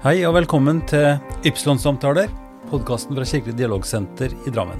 [0.00, 2.30] Hei og velkommen til Ypsilon-samtaler,
[2.70, 4.78] podkasten fra Kirkelig dialogsenter i Drammen.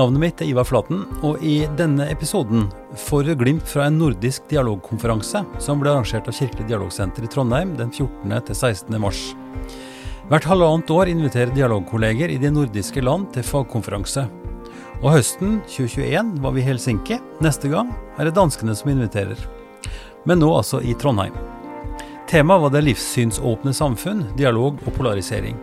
[0.00, 2.64] Navnet mitt er Ivar Flaten, og i denne episoden
[3.02, 7.76] får vi glimt fra en nordisk dialogkonferanse som ble arrangert av Kirkelig dialogsenter i Trondheim
[7.76, 8.32] den 14.
[8.48, 8.96] til 16.
[9.04, 9.20] mars.
[10.32, 14.24] Hvert halvannet år inviterer dialogkolleger i de nordiske land til fagkonferanse.
[15.02, 17.20] Og høsten 2021 var vi i Helsinki.
[17.44, 19.36] Neste gang er det danskene som inviterer.
[20.24, 21.36] Men nå altså i Trondheim.
[22.30, 25.56] Temaet var det livssynsåpne samfunn, dialog og polarisering.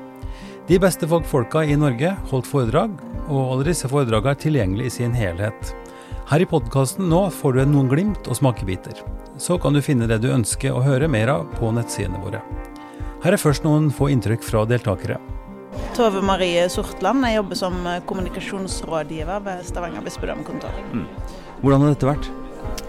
[0.67, 2.97] De beste fagfolka i Norge holdt foredrag,
[3.29, 5.71] og alle disse foredragene er tilgjengelige i sin helhet.
[6.27, 8.99] Her i podkasten nå får du noen glimt og smakebiter.
[9.39, 12.43] Så kan du finne det du ønsker å høre mer av på nettsidene våre.
[13.23, 15.21] Her er først noen få inntrykk fra deltakere.
[15.95, 17.23] Tove Marie Sortland.
[17.29, 17.79] Jeg jobber som
[18.11, 20.83] kommunikasjonsrådgiver ved Stavanger bispedømmekontor.
[20.91, 21.07] Mm.
[21.63, 22.29] Hvordan har dette vært?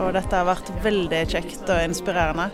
[0.03, 2.51] Og dette har vært veldig kjekt og inspirerende.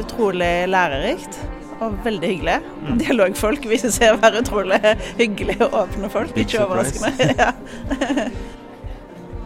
[0.00, 1.40] Utrolig lærerikt
[1.82, 2.56] og veldig hyggelig.
[2.82, 2.96] Mm.
[3.00, 4.80] Dialogfolk viser seg å være utrolig
[5.20, 6.36] hyggelige og åpne folk.
[6.38, 7.30] Ikke overraskende.
[7.42, 7.52] ja.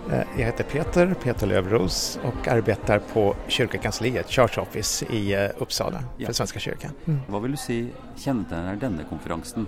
[0.07, 6.29] Jeg heter Peter, Peter Løvros, og arbeider på kyrkokansliet, Church Office i eh, Uppsala Ja.
[6.29, 6.61] for Svenska
[7.07, 7.25] mm.
[7.27, 7.79] Hva vil du si
[8.23, 9.67] kjennetegner denne konferansen?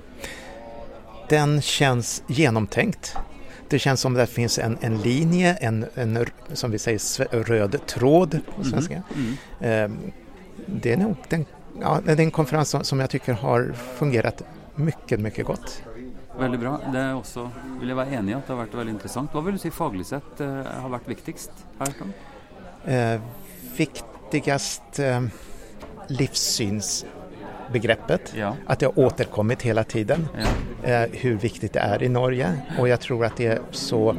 [1.29, 3.17] Den kjennes gjennomtenkt.
[3.69, 7.03] Det kjennes som det finnes en, en linje, en, en som vi sier,
[7.51, 9.03] rød tråd på svenska.
[9.11, 9.35] Mm.
[9.61, 10.15] Eh,
[10.67, 11.45] Det är nog den,
[11.81, 14.43] ja, det är en konferens som, som jag tycker har fungerat
[14.75, 15.83] mycket, mycket gott.
[16.39, 16.79] Veldig bra.
[16.93, 17.49] Det er også,
[17.81, 19.33] vil jeg være enig i at det har vært veldig interessant.
[19.35, 21.89] Hva vil du si faglig sett eh, har vært viktigst her?
[22.87, 23.21] Eh,
[23.77, 25.23] viktigast eh,
[26.09, 28.55] livssynsbegreppet, Ja.
[28.67, 30.29] att det har återkommit hela tiden.
[30.83, 30.89] ja.
[30.89, 34.17] eh, hur viktigt det är i Norge och jag tror att det så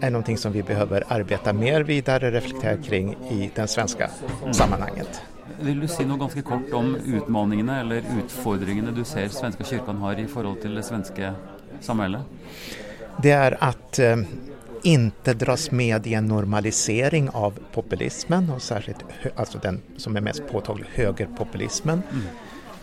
[0.00, 4.10] är någonting som vi behöver arbeta mer vidare, reflektera kring i den svenska
[4.52, 5.22] sammanhanget.
[5.60, 10.20] Vil du si noe ganske kort om utmaningene eller utfordringene du ser svenske kyrkan har
[10.20, 11.32] i forhold til det svenske
[11.80, 12.22] samfunnet?
[13.22, 14.22] Det er at eh,
[14.86, 18.94] inte dras med i en normalisering av populismen og særlig
[19.34, 22.04] altså den som er mest påtaglig högerpopulismen.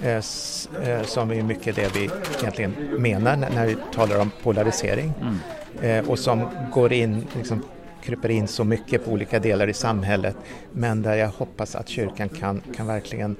[0.01, 5.13] Eh, eh, som är mycket det vi egentligen menar når när vi talar om polarisering.
[5.21, 5.39] Mm.
[5.81, 7.63] eh, och som går in, liksom,
[8.05, 10.35] kryper in så mycket på olika delar i samhället
[10.71, 13.35] men där jag hoppas att kyrkan kan, kan verkligen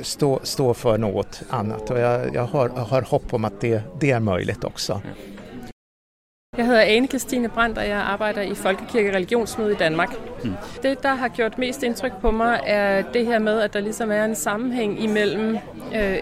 [0.00, 3.82] stå, stå för något annat och jeg, jag, har, jeg har hopp om at det,
[4.00, 5.00] det er möjligt også.
[6.56, 10.08] Jeg hedder Ane Kristine Brandt, og jeg arbejder i Folkekirke Religionsmøde i Danmark.
[10.44, 10.52] Mm.
[10.82, 14.10] Det, der har gjort mest indtryk på mig, er det her med, at der ligesom
[14.10, 15.58] er en sammenhæng imellem
[15.94, 16.18] øh,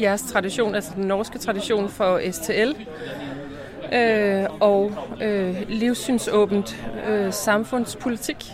[0.00, 2.72] jeres tradition, altså den norske tradition for STL,
[3.92, 4.92] øh, og
[5.22, 8.52] øh, livssynsåbent øh, samfundspolitik.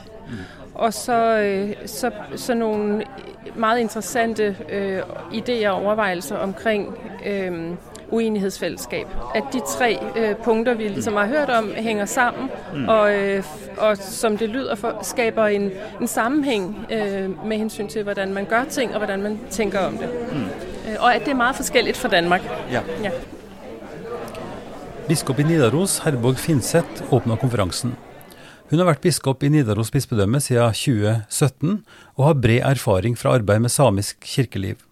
[0.74, 3.02] Og så, øh, så, så nogle
[3.56, 5.00] meget interessante øh,
[5.32, 7.70] idéer og overvejelser omkring øh,
[8.10, 9.06] uenighedsfællesskab.
[9.34, 12.88] At de tre øh, punkter, vi ligesom har hørt om, hænger sammen, mm.
[12.88, 13.44] og, øh,
[13.78, 18.44] og som det lyder, for, skaber en, en sammenhæng øh, med hensyn til, hvordan man
[18.44, 20.08] gør ting, og hvordan man tænker om det.
[20.32, 20.38] Mm.
[20.90, 22.42] Øh, og at det er meget forskelligt fra Danmark.
[22.72, 22.80] Ja.
[23.02, 23.10] Ja.
[25.08, 27.94] Biskop i Nidaros, Herborg Finseth, åpna konferansen.
[28.68, 31.78] Hun har vært biskop i Nidaros bispedømme siden 2017,
[32.18, 34.82] og har bred erfaring fra arbeid med samisk kirkeliv.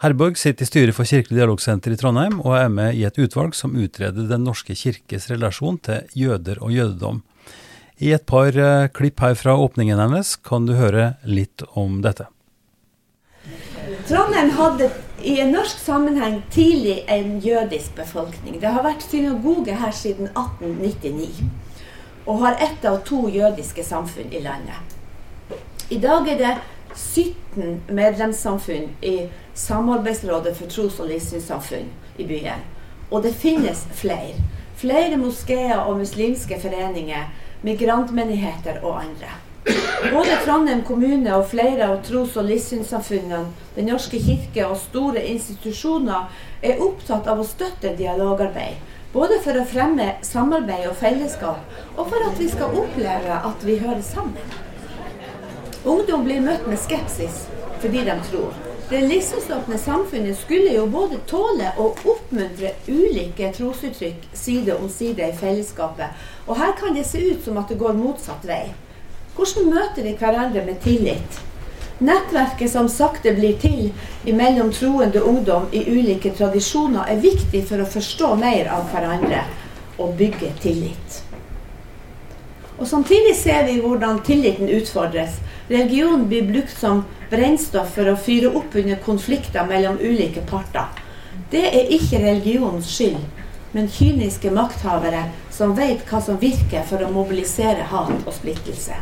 [0.00, 3.52] Herborg sitter i styret for Kirkelig dialogsenter i Trondheim, og er med i et utvalg
[3.58, 7.20] som utreder Den norske kirkes relasjon til jøder og jødedom.
[8.00, 12.30] I et par eh, klipp her fra åpningen hennes kan du høre litt om dette.
[14.08, 14.88] Trondheim hadde
[15.22, 18.60] i en norsk sammenheng tidlig en jødisk befolkning.
[18.60, 21.44] Det har vært synagoge her siden 1899,
[22.26, 24.96] og har ett av to jødiske samfunn i landet.
[25.90, 26.54] I dag er det
[26.94, 32.64] 17 medlemssamfunn i Samarbeidsrådet for tros- og livssynssamfunn i byen.
[33.10, 34.38] Og det finnes flere.
[34.76, 37.28] Flere moskeer og muslimske foreninger,
[37.62, 39.34] migrantmenigheter og andre.
[39.64, 46.30] Både Trondheim kommune og flere av tros- og livssynssamfunnene, Den norske kirke og store institusjoner
[46.62, 48.80] er opptatt av å støtte dialogarbeid.
[49.12, 51.60] Både for å fremme samarbeid og fellesskap,
[51.96, 54.58] og for at vi skal oppleve at vi hører sammen.
[55.84, 57.46] Ungdom blir møtt med skepsis
[57.80, 58.52] fordi de tror.
[58.90, 65.36] Det livssynsåpne samfunnet skulle jo både tåle og oppmuntre ulike trosuttrykk side om side i
[65.36, 66.12] fellesskapet,
[66.46, 68.64] og her kan det se ut som at det går motsatt vei.
[69.36, 71.40] Hvordan møter vi hverandre med tillit?
[72.00, 73.90] Nettverket som sakte blir til
[74.36, 79.42] mellom troende ungdom i ulike tradisjoner, er viktig for å forstå mer av hverandre
[80.00, 81.20] og bygge tillit.
[82.80, 85.36] Og Samtidig ser vi hvordan tilliten utfordres.
[85.68, 90.88] Religion blir brukt som brennstoff for å fyre opp under konflikter mellom ulike parter.
[91.52, 93.20] Det er ikke religionens skyld,
[93.76, 98.96] men kyniske makthavere som vet hva som virker for å mobilisere hat og splittelse.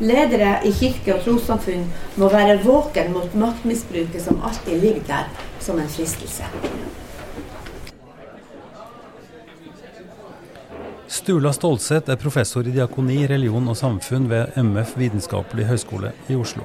[0.00, 1.82] Ledere i kirke og trossamfunn
[2.16, 5.26] må være våken mot maktmisbruket som alltid ligger der
[5.60, 6.48] som en fristelse.
[11.10, 16.64] Stula Stålseth er professor i diakoni, religion og samfunn ved MF vitenskapelig høgskole i Oslo.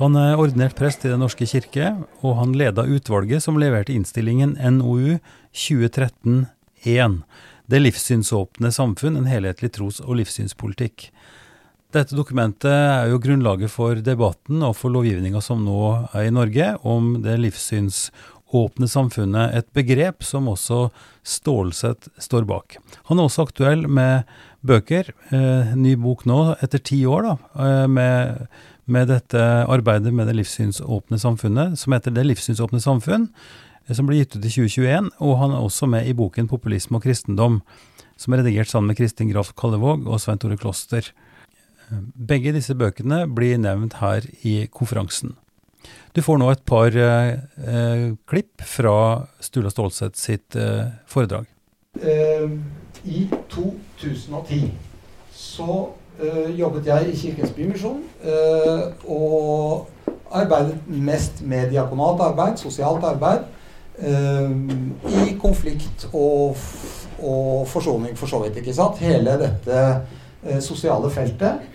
[0.00, 1.92] Han er ordinert prest i Den norske kirke,
[2.24, 5.20] og han leda utvalget som leverte innstillingen NOU
[5.54, 7.20] 2013-1
[7.70, 11.12] Det livssynsåpne samfunn, en helhetlig tros- og livssynspolitikk.
[11.90, 15.78] Dette dokumentet er jo grunnlaget for debatten og for lovgivninga som nå
[16.14, 20.84] er i Norge, om det livssynsåpne samfunnet, et begrep som også
[21.26, 22.76] Stålsett står bak.
[23.10, 24.22] Han er også aktuell med
[24.62, 28.46] bøker, eh, ny bok nå etter ti år, da, eh, med,
[28.86, 33.32] med, dette arbeidet med det livssynsåpne samfunnet, som heter Det livssynsåpne samfunn,
[33.88, 35.10] eh, som ble gitt ut i 2021.
[35.18, 37.62] Og han er også med i boken Populisme og kristendom,
[38.16, 41.10] som er redigert sammen med Kristin Graf Kallevåg og Svein Tore Kloster.
[42.14, 45.36] Begge disse bøkene blir nevnt her i konferansen.
[46.14, 48.94] Du får nå et par eh, klipp fra
[49.42, 51.46] Stula Stålseth sitt eh, foredrag.
[52.02, 52.50] Eh,
[53.04, 54.70] I 2010
[55.34, 55.76] så
[56.18, 59.88] eh, jobbet jeg i Kirkens Bymisjon eh, og
[60.30, 63.48] arbeidet mest med diakonalt arbeid, sosialt arbeid,
[64.00, 66.56] i konflikt og,
[67.18, 68.56] og, forsoning, for så vidt.
[68.56, 69.02] ikke sant?
[69.02, 71.66] Hele dette sosiale feltet.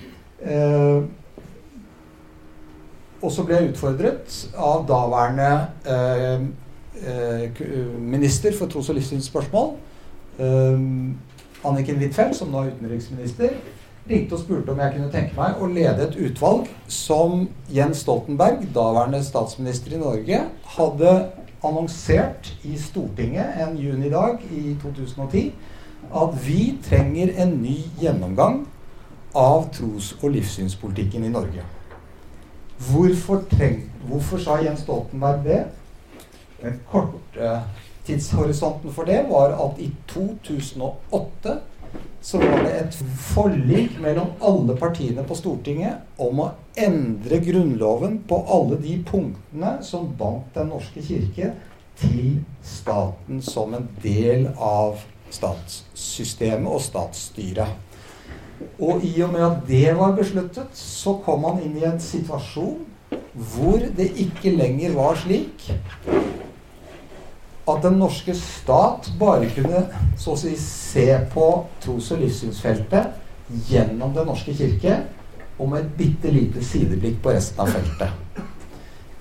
[3.26, 5.52] Og så ble jeg utfordret av daværende
[5.90, 6.44] eh,
[7.02, 7.64] eh,
[7.98, 9.72] minister for tros- og livssynsspørsmål,
[10.38, 10.84] eh,
[11.66, 13.56] Anniken Huitfeldt, som nå er utenriksminister,
[14.10, 18.68] ringte og spurte om jeg kunne tenke meg å lede et utvalg som Jens Stoltenberg,
[18.76, 20.44] daværende statsminister i Norge,
[20.76, 21.16] hadde
[21.66, 25.50] annonsert i Stortinget en junidag i 2010
[26.14, 28.68] at vi trenger en ny gjennomgang
[29.36, 31.64] av tros- og livssynspolitikken i Norge.
[32.90, 35.62] Hvorfor, treng, hvorfor sa Jens Stoltenberg det?
[36.62, 37.62] Den korte
[38.06, 41.56] tidshorisonten for det var at i 2008
[42.26, 48.40] så var det et forlik mellom alle partiene på Stortinget om å endre Grunnloven på
[48.52, 51.54] alle de punktene som bandt Den norske kirke
[52.02, 57.85] til staten som en del av statssystemet og statsstyret.
[58.80, 62.84] Og i og med at det var besluttet, så kom han inn i en situasjon
[63.36, 65.66] hvor det ikke lenger var slik
[67.66, 69.82] at den norske stat bare kunne
[70.20, 71.48] så å si se på
[71.84, 73.16] tros- og livssynsfeltet
[73.70, 75.00] gjennom Den norske kirke
[75.58, 78.10] og med et bitte lite sideblikk på resten av feltet.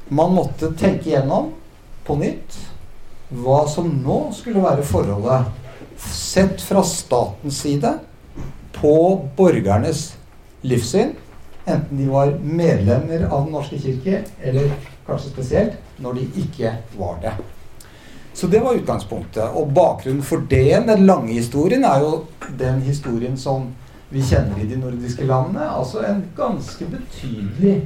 [0.09, 1.53] Man måtte tenke gjennom
[2.05, 2.59] på nytt
[3.35, 5.49] hva som nå skulle være forholdet
[6.01, 7.95] sett fra statens side
[8.85, 10.11] på borgernes
[10.61, 11.15] livssyn,
[11.65, 14.75] enten de var medlemmer av Den norske kirke, eller
[15.07, 17.33] kanskje spesielt når de ikke var det.
[18.35, 19.57] Så det var utgangspunktet.
[19.57, 22.25] Og bakgrunnen for det, den lange historien, er jo
[22.61, 23.71] den historien som
[24.13, 25.65] vi kjenner i de nordiske landene.
[25.65, 27.79] Altså en ganske betydelig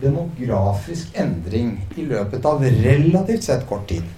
[0.00, 4.08] demografisk endring i løpet av relativt sett kort tid.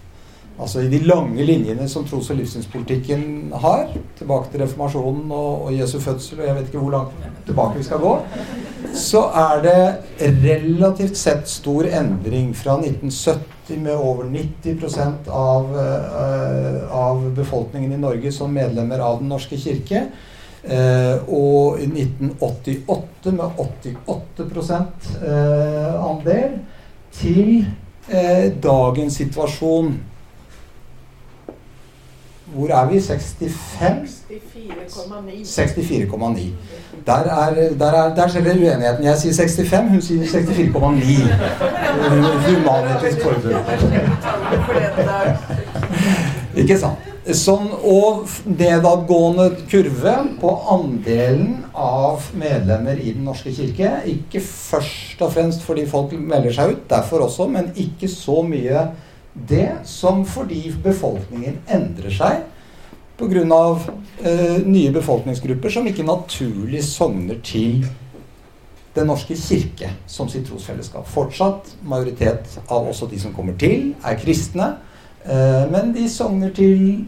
[0.58, 5.74] Altså I de lange linjene som tros- og livssynspolitikken har, tilbake til reformasjonen og, og,
[5.76, 8.14] Jesu fødsel, og jeg vet ikke hvor langt tilbake vi skal gå,
[8.98, 17.22] så er det relativt sett stor endring fra 1970 med over 90 av, uh, av
[17.36, 20.08] befolkningen i Norge som medlemmer av Den norske kirke.
[20.58, 24.80] Uh, og i 1988 med 88
[25.22, 26.58] uh, andel
[27.14, 27.60] til
[28.08, 29.90] dagens situasjon
[32.54, 33.00] hvor er vi?
[33.00, 34.18] 65?
[34.28, 35.44] 64,9.
[35.44, 36.40] 64,9.
[37.06, 39.04] Der, er, der, er, der skjer uenigheten.
[39.04, 40.30] Jeg sier 65, hun sier 64,9.
[42.46, 43.64] Human-Etisk Forbund.
[46.56, 47.08] Ikke sant?
[47.36, 53.90] Sånn, og nedadgående kurve på andelen av medlemmer i Den norske kirke.
[54.08, 58.86] Ikke først og fremst fordi folk melder seg ut, derfor også, men ikke så mye
[59.48, 62.46] det som fordi befolkningen endrer seg
[63.18, 63.78] pga.
[64.22, 67.86] Eh, nye befolkningsgrupper som ikke naturlig sogner til
[68.94, 71.06] Den norske kirke som sitt trosfellesskap.
[71.06, 74.72] Fortsatt majoritet av også de som kommer til, er kristne.
[75.22, 77.04] Eh, men de sogner til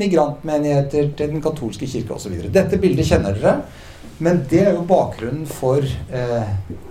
[0.00, 2.34] migrantmenigheter, til Den katolske kirke osv.
[2.50, 3.54] Dette bildet kjenner dere.
[4.18, 6.42] Men det er jo bakgrunnen for, eh,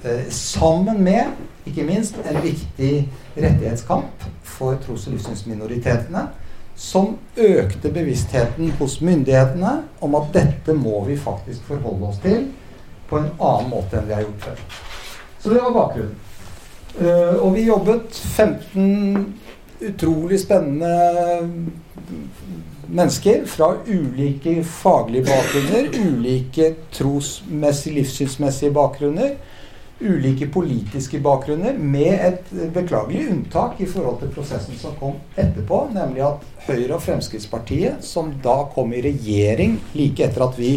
[0.03, 1.23] eh, sammen med,
[1.65, 6.27] ikke minst, en viktig rettighetskamp for tros- og livssynsminoritetene,
[6.75, 12.47] som økte bevisstheten hos myndighetene om at dette må vi faktisk forholde oss til
[13.09, 14.61] på en annen måte enn vi har gjort før.
[15.43, 16.19] Så det var bakgrunnen.
[16.93, 19.33] Uh, og vi jobbet 15
[19.83, 20.91] utrolig spennende
[22.87, 29.33] mennesker fra ulike faglige bakgrunner, ulike trosmessige, livssynsmessige bakgrunner,
[30.03, 36.25] ulike politiske bakgrunner, med et beklagelig unntak i forhold til prosessen som kom etterpå, nemlig
[36.27, 40.73] at Høyre og Fremskrittspartiet, som da kom i regjering like etter at vi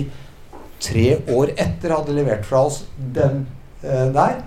[0.83, 3.45] tre år etter hadde levert fra oss den
[3.83, 4.41] eh, der,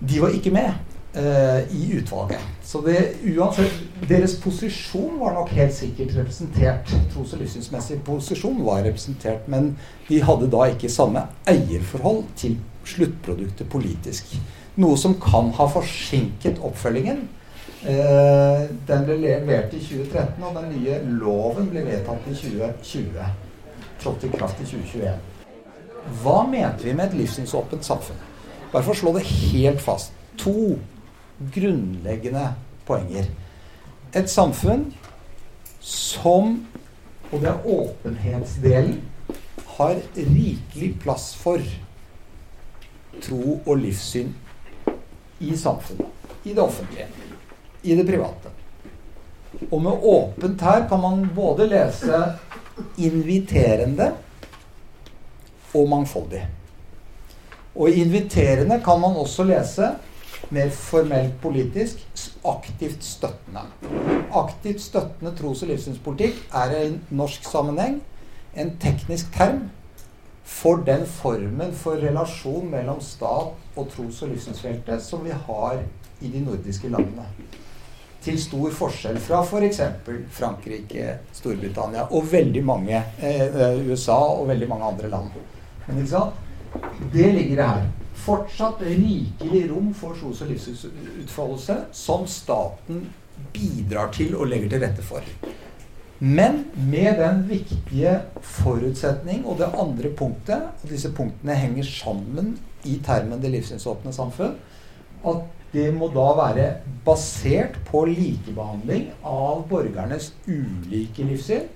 [0.00, 0.72] de var ikke med
[1.16, 2.42] eh, i utvalget.
[2.66, 2.98] Så det,
[3.36, 3.72] uansett,
[4.08, 6.90] deres posisjon var nok helt sikkert representert.
[7.12, 9.74] Tros- og livssynsmessig posisjon var representert, men
[10.08, 14.36] de hadde da ikke samme eierforhold til sluttproduktet politisk.
[14.80, 17.24] Noe som kan ha forsinket oppfølgingen.
[17.86, 23.30] Eh, den ble levert i 2013, og den nye loven ble vedtatt i 2020.
[24.02, 25.32] Trådte i kraft i 2021.
[26.22, 28.20] Hva mente vi med et livssynsåpent samfunn?
[28.72, 30.14] Bare for å slå det helt fast.
[30.42, 30.76] To
[31.54, 32.50] grunnleggende
[32.86, 33.28] poenger.
[34.16, 34.88] Et samfunn
[35.80, 36.56] som,
[37.30, 39.00] og det er åpenhetsdelen,
[39.76, 41.60] har rikelig plass for
[43.22, 44.32] tro og livssyn
[45.40, 46.06] i samfunnet.
[46.44, 47.06] I det offentlige.
[47.82, 48.52] I det private.
[49.70, 52.22] Og med åpent her kan man både lese
[52.98, 54.12] inviterende
[55.74, 56.42] og mangfoldig.
[57.76, 59.90] Og inviterende kan man også lese
[60.50, 62.02] mer formelt politisk
[62.44, 63.64] aktivt støttende.
[64.34, 68.00] Aktivt støttende tros- og livssynspolitikk er i norsk sammenheng
[68.56, 69.66] en teknisk term
[70.46, 75.80] for den formen for relasjon mellom stat og tros- og livssynsfeltet som vi har
[76.22, 77.26] i de nordiske landene.
[78.22, 79.82] Til stor forskjell fra f.eks.
[80.06, 85.36] For Frankrike, Storbritannia og veldig mange eh, USA og veldig mange andre land.
[85.86, 86.42] Men ikke sant?
[87.12, 87.84] Det ligger det her.
[88.26, 93.04] Fortsatt rikelig rom for tros- og livsutfoldelse som staten
[93.52, 95.26] bidrar til og legger til rette for.
[96.18, 102.54] Men med den viktige forutsetning og det andre punktet, og disse punktene henger sammen
[102.84, 104.56] i termen 'det livssynsåpne samfunn',
[105.26, 105.42] at
[105.72, 106.66] det må da være
[107.04, 111.66] basert på likebehandling av borgernes ulike livssyn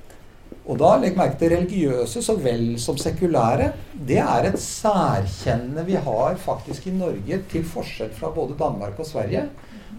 [0.70, 3.70] og da, legg merke til religiøse så vel som sekulære.
[4.06, 9.08] Det er et særkjenne vi har faktisk i Norge, til forskjell fra både Danmark og
[9.08, 9.46] Sverige.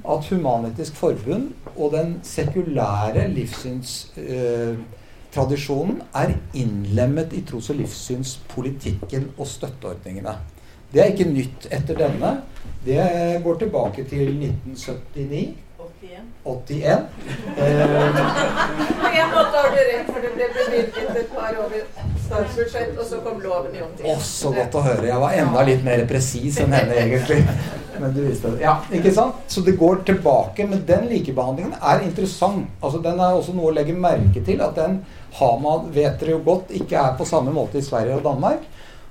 [0.02, 10.36] At Human-Etisk Forbund og den sekulære livssynstradisjonen er innlemmet i tros- og livssynspolitikken og støtteordningene.
[10.92, 12.42] Det er ikke nytt etter denne.
[12.86, 13.00] Det
[13.44, 15.56] går tilbake til 1979.
[16.02, 16.18] 81.
[16.44, 16.98] jeg
[19.02, 21.84] På en måte har du rett, for det ble bevilget et par over
[22.24, 24.08] statsbudsjett, og så kom loven i omtid.
[24.10, 25.06] Å, så godt å høre.
[25.12, 27.44] Jeg var enda litt mer presis enn henne, egentlig.
[28.02, 28.64] Men du visste det.
[28.64, 29.44] Ja, ikke sant?
[29.52, 30.66] Så det går tilbake.
[30.72, 32.66] Men den likebehandlingen er interessant.
[32.82, 34.64] Altså, Den er også noe å legge merke til.
[34.66, 35.04] At den
[35.38, 38.66] har man, vet dere jo godt, ikke er på samme måte i Sverige og Danmark.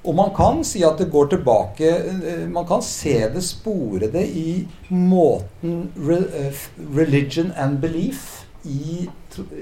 [0.04, 4.24] Og man kan si at det går tilbake eh, Man kan se det, spore det
[4.32, 6.62] i måten eh,
[6.96, 9.08] religion and belief i,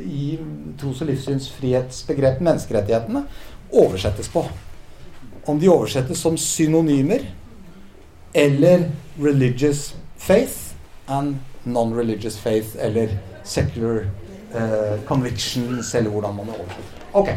[0.02, 0.38] i
[0.78, 3.24] tros- og livssynsfrihetsbegrepet menneskerettighetene,
[3.70, 4.42] oversettes på.
[5.46, 7.22] Om de oversettes som synonymer
[8.34, 10.74] eller religious faith
[11.06, 13.08] and non-religious faith eller
[13.44, 14.08] secular
[14.54, 17.06] uh, convictions, eller hvordan man oversetter.
[17.12, 17.28] Ok.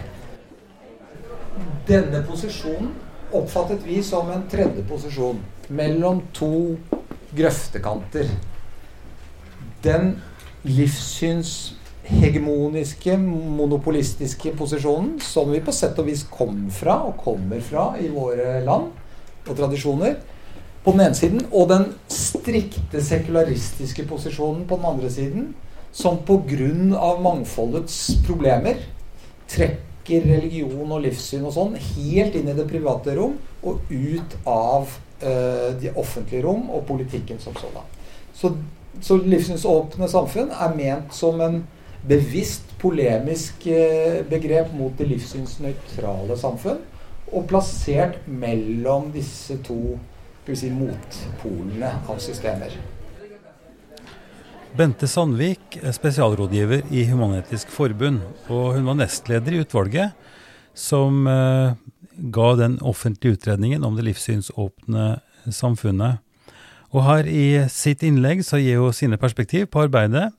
[1.87, 2.91] Denne posisjonen
[3.35, 5.39] oppfattet vi som en tredje posisjon
[5.71, 6.75] mellom to
[7.35, 8.27] grøftekanter.
[9.83, 10.21] Den
[10.67, 18.09] livssynshegemoniske, monopolistiske posisjonen som vi på sett og vis kom fra, og kommer fra, i
[18.11, 18.85] våre land
[19.47, 20.15] og tradisjoner,
[20.81, 25.43] på den ene siden, og den strikte sekularistiske posisjonen på den andre siden,
[25.91, 27.17] som pga.
[27.19, 28.75] mangfoldets problemer
[29.51, 34.89] trekker religion og livssyn og sånn helt inn i det private rom og ut av
[35.23, 37.85] uh, de offentlige rom og politikken som sådan.
[38.33, 38.53] Så,
[39.01, 41.61] så livssynsåpne samfunn er ment som en
[42.07, 46.81] bevisst polemisk uh, begrep mot det livssynsnøytrale samfunn,
[47.31, 49.95] og plassert mellom disse to
[50.51, 52.73] si, motpolene av systemer.
[54.71, 60.13] Bente Sandvik er spesialrådgiver i Human-Etisk Forbund, og hun var nestleder i utvalget
[60.77, 61.73] som eh,
[62.31, 65.09] ga den offentlige utredningen om det livssynsåpne
[65.51, 66.23] samfunnet.
[66.95, 70.29] Og her i sitt innlegg så gir hun sine perspektiv på arbeidet,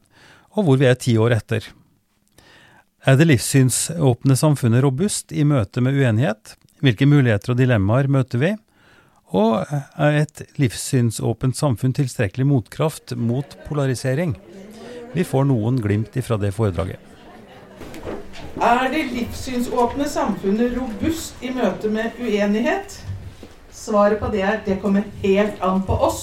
[0.57, 1.69] og hvor vi er ti år etter.
[3.05, 6.57] Er det livssynsåpne samfunnet robust i møte med uenighet?
[6.81, 8.55] Hvilke muligheter og dilemmaer møter vi?
[9.33, 14.35] Og er et livssynsåpent samfunn tilstrekkelig motkraft mot polarisering?
[15.12, 17.01] Vi får noen glimt ifra det foredraget.
[18.62, 22.99] Er det livssynsåpne samfunnet robust i møte med uenighet?
[23.73, 26.23] Svaret på det er det kommer helt an på oss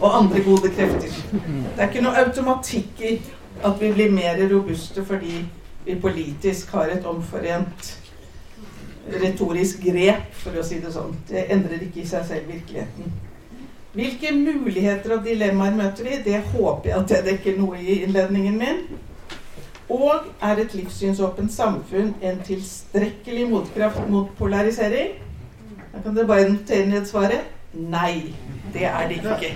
[0.00, 1.14] og andre gode krefter.
[1.30, 3.14] Det er ikke noe automatikk i
[3.64, 5.44] at vi blir mer robuste fordi
[5.86, 7.94] vi politisk har et omforent
[9.22, 11.16] retorisk grep, for å si det sånn.
[11.28, 13.12] Det endrer ikke i seg selv virkeligheten.
[13.98, 16.18] Hvilke muligheter og dilemmaer møter vi?
[16.24, 18.82] Det håper jeg at jeg dekker noe i innledningen min.
[19.88, 25.16] Og er et livssynsåpent samfunn en tilstrekkelig motkraft mot polarisering?
[25.94, 27.48] Da kan dere bare notere ned svaret.
[27.72, 28.34] Nei,
[28.74, 29.54] det er det ikke.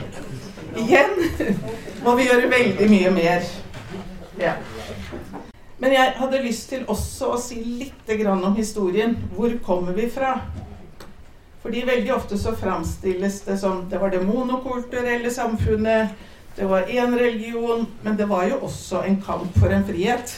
[0.81, 1.13] Igjen
[2.05, 3.51] må vi gjøre veldig mye mer.
[4.41, 4.57] Ja.
[5.83, 9.17] Men jeg hadde lyst til også å si litt om historien.
[9.35, 10.37] Hvor kommer vi fra?
[11.63, 16.15] Fordi veldig ofte så framstilles det som det var det monokulturelle samfunnet,
[16.55, 20.35] det var én religion, men det var jo også en kamp for en frihet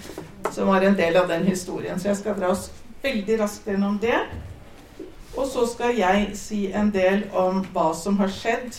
[0.54, 2.00] som var en del av den historien.
[2.00, 2.70] Så jeg skal dra oss
[3.02, 4.18] veldig raskt gjennom det.
[5.36, 8.74] Og så skal jeg si en del om hva som har skjedd,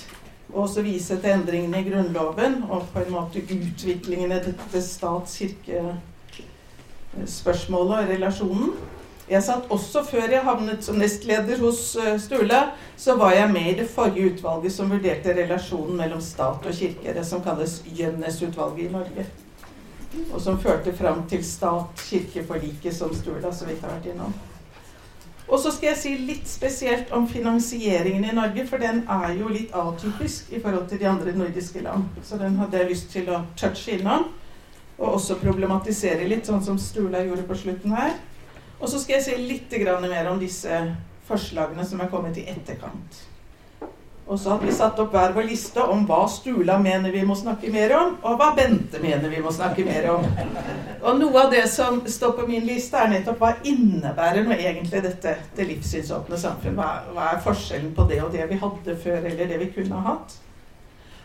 [0.53, 5.83] og også vise til endringene i Grunnloven og på en måte utviklingen i dette stats-kirke
[7.25, 8.71] spørsmålet og relasjonen.
[9.29, 11.83] Jeg satt også før jeg havnet som nestleder hos
[12.23, 12.63] Stule,
[12.97, 17.13] så var jeg med i det forrige utvalget som vurderte relasjonen mellom stat og kirke.
[17.13, 19.27] Det som kalles Gjønnes-utvalget i Norge.
[20.33, 24.33] Og som førte fram til stat-kirke-forliket, som Sturla så vidt har vært innom.
[25.49, 29.49] Og så skal jeg si litt spesielt om finansieringen i Norge, for den er jo
[29.49, 32.05] litt atypisk i forhold til de andre nordiske land.
[32.23, 34.27] Så den hadde jeg lyst til å touche innom.
[34.99, 38.13] Og også problematisere litt, sånn som Sturla gjorde på slutten her.
[38.79, 39.73] Og så skal jeg si litt
[40.05, 40.83] mer om disse
[41.27, 43.23] forslagene som er kommet i etterkant.
[44.29, 47.33] Og så hadde vi satt opp hver vår liste om hva Stula mener vi må
[47.37, 50.27] snakke mer om, og hva Bente mener vi må snakke mer om.
[51.01, 55.01] Og noe av det som står på min liste, er nettopp hva innebærer nå egentlig
[55.07, 56.77] dette det livssynsåpne samfunn?
[56.77, 59.97] Hva, hva, er forskjellen på det og det vi hadde før, eller det vi kunne
[59.97, 60.37] ha hatt?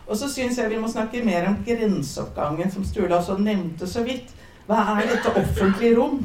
[0.09, 4.05] Og så syns jeg vi må snakke mer om grenseoppgangen, som Stula også nevnte så
[4.09, 4.33] vidt.
[4.65, 6.23] Hva er dette offentlige rom?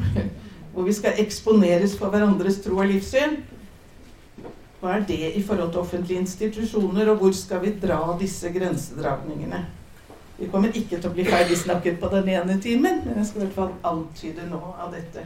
[0.74, 3.40] hvor vi skal eksponeres for hverandres tro og livssyn.
[4.80, 9.66] Hva er det i forhold til offentlige institusjoner, og hvor skal vi dra disse grensedragningene?
[10.40, 13.42] Vi kommer ikke til å bli ferdig snakket på den ene timen, men jeg skal
[13.42, 15.26] i hvert fall antyde noe av dette.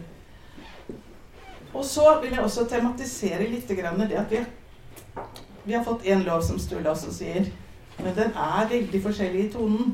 [1.74, 4.42] Og så vil jeg også tematisere litt det at vi,
[5.66, 7.46] vi har fått én lov, som Sturla også sier,
[8.00, 9.94] men den er veldig forskjellig i tonen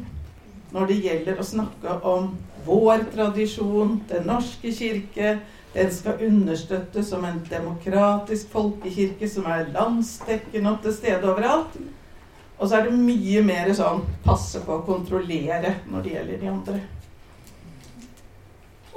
[0.71, 5.39] når det gjelder å snakke om vår tradisjon, Den norske kirke.
[5.73, 11.77] Den skal understøttes som en demokratisk folkekirke som er landsdekkende og til stede overalt.
[12.57, 16.49] Og så er det mye mer sånn passe på å kontrollere når det gjelder de
[16.51, 16.79] andre.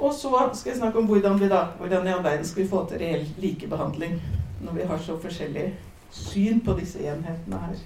[0.03, 2.69] Og så skal jeg snakke om hvordan vi da, hvordan i all verden skal vi
[2.69, 4.17] få til reell likebehandling
[4.63, 5.69] når vi har så forskjellig
[6.13, 7.77] syn på disse enhetene her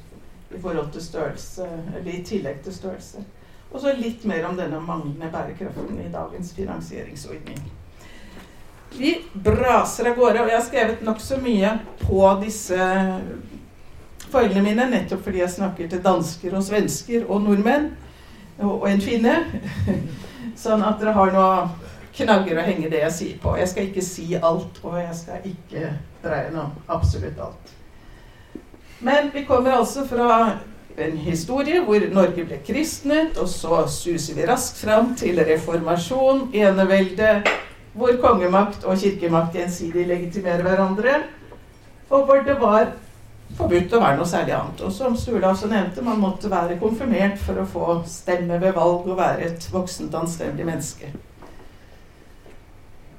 [0.56, 3.24] i forhold til størrelse, eller i tillegg til størrelse.
[3.72, 7.60] Og så litt mer om denne manglende bærekraften i dagens finansieringsordning.
[8.96, 12.78] Vi braser av gårde, og jeg har skrevet nokså mye på disse
[14.32, 17.92] foreldrene mine, nettopp fordi jeg snakker til dansker og svensker og nordmenn,
[18.58, 19.36] og, en finne.
[20.64, 21.52] Sånn at dere har noe
[22.18, 23.54] knagger å henge det jeg sier på.
[23.60, 25.92] Jeg skal ikke si alt, og jeg skal ikke
[26.24, 27.76] dreie noe absolutt alt.
[29.06, 30.58] Men vi kommer altså fra
[30.98, 37.36] en historie hvor Norge ble kristnet, og så suser vi raskt fram til reformasjon, enevelde,
[37.98, 41.20] hvor kongemakt og kirkemakt gjensidig legitimerer hverandre,
[42.10, 42.92] og hvor det var
[43.58, 44.84] forbudt å være noe særlig annet.
[44.86, 49.08] Og som Sturla også nevnte, man måtte være konfirmert for å få stemme ved valg
[49.08, 51.12] og være et voksent, anstendig menneske.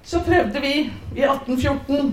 [0.09, 0.75] Så prøvde vi
[1.17, 2.13] i 1814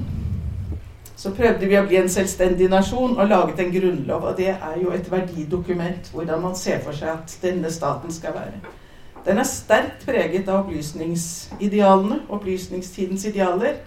[1.16, 4.26] så prøvde vi å bli en selvstendig nasjon og laget en grunnlov.
[4.30, 8.36] Og det er jo et verdidokument, hvordan man ser for seg at denne staten skal
[8.36, 8.60] være.
[9.26, 13.80] Den er sterkt preget av opplysningsidealene, opplysningstidens idealer,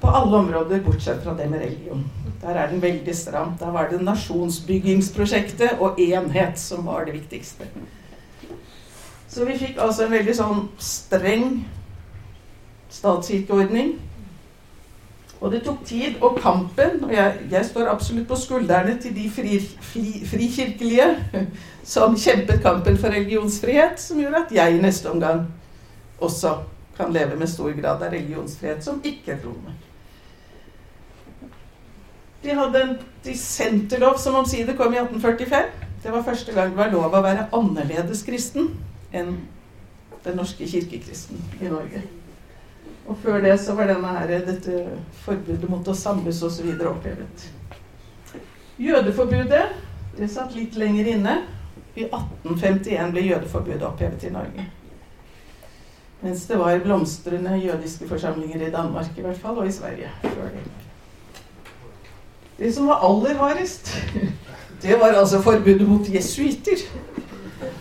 [0.00, 2.04] på alle områder bortsett fra det med religion.
[2.40, 3.52] Der er den veldig stram.
[3.60, 7.66] Der var det nasjonsbyggingsprosjektet og enhet som var det viktigste.
[9.28, 11.50] Så vi fikk altså en veldig sånn streng
[12.90, 13.92] statskirkeordning
[15.40, 19.28] Og det tok tid, og kampen Og jeg, jeg står absolutt på skuldrene til de
[19.32, 21.06] fri, fri, frikirkelige
[21.94, 25.46] som kjempet kampen for religionsfrihet, som gjorde at jeg i neste omgang
[26.20, 26.58] også
[26.96, 29.72] kan leve med stor grad av religionsfrihet som ikke-troende.
[32.42, 35.72] De hadde en dissenterlov som omsider kom i 1845.
[36.02, 38.74] Det var første gang det var lov å være annerledes kristen
[39.12, 39.38] enn
[40.24, 42.04] den norske kirkekristen i Norge.
[43.10, 44.84] Og før det så var denne her, dette
[45.24, 46.68] forbudet mot å samles osv.
[46.86, 47.46] opphevet.
[48.78, 49.64] Jødeforbudet
[50.18, 51.40] det satt litt lenger inne.
[51.98, 54.66] I 1851 ble jødeforbudet opphevet i Norge.
[56.20, 60.64] Mens det var blomstrende jødiske forsamlinger i Danmark i hvert fall, og i Sverige det.
[62.58, 63.90] Det som var aller hardest,
[64.82, 66.84] det var altså forbudet mot jesuitter.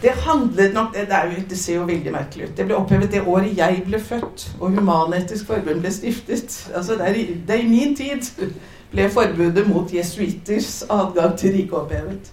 [0.01, 2.55] Det handlet nok det, jo, det ser jo veldig merkelig ut.
[2.57, 6.55] Det ble opphevet det året jeg ble født og Human-Etisk Forbund ble stiftet.
[6.75, 8.51] Altså det er, i, det er i min tid
[8.91, 12.31] ble forbudet mot jesuitters adgang til riket opphevet.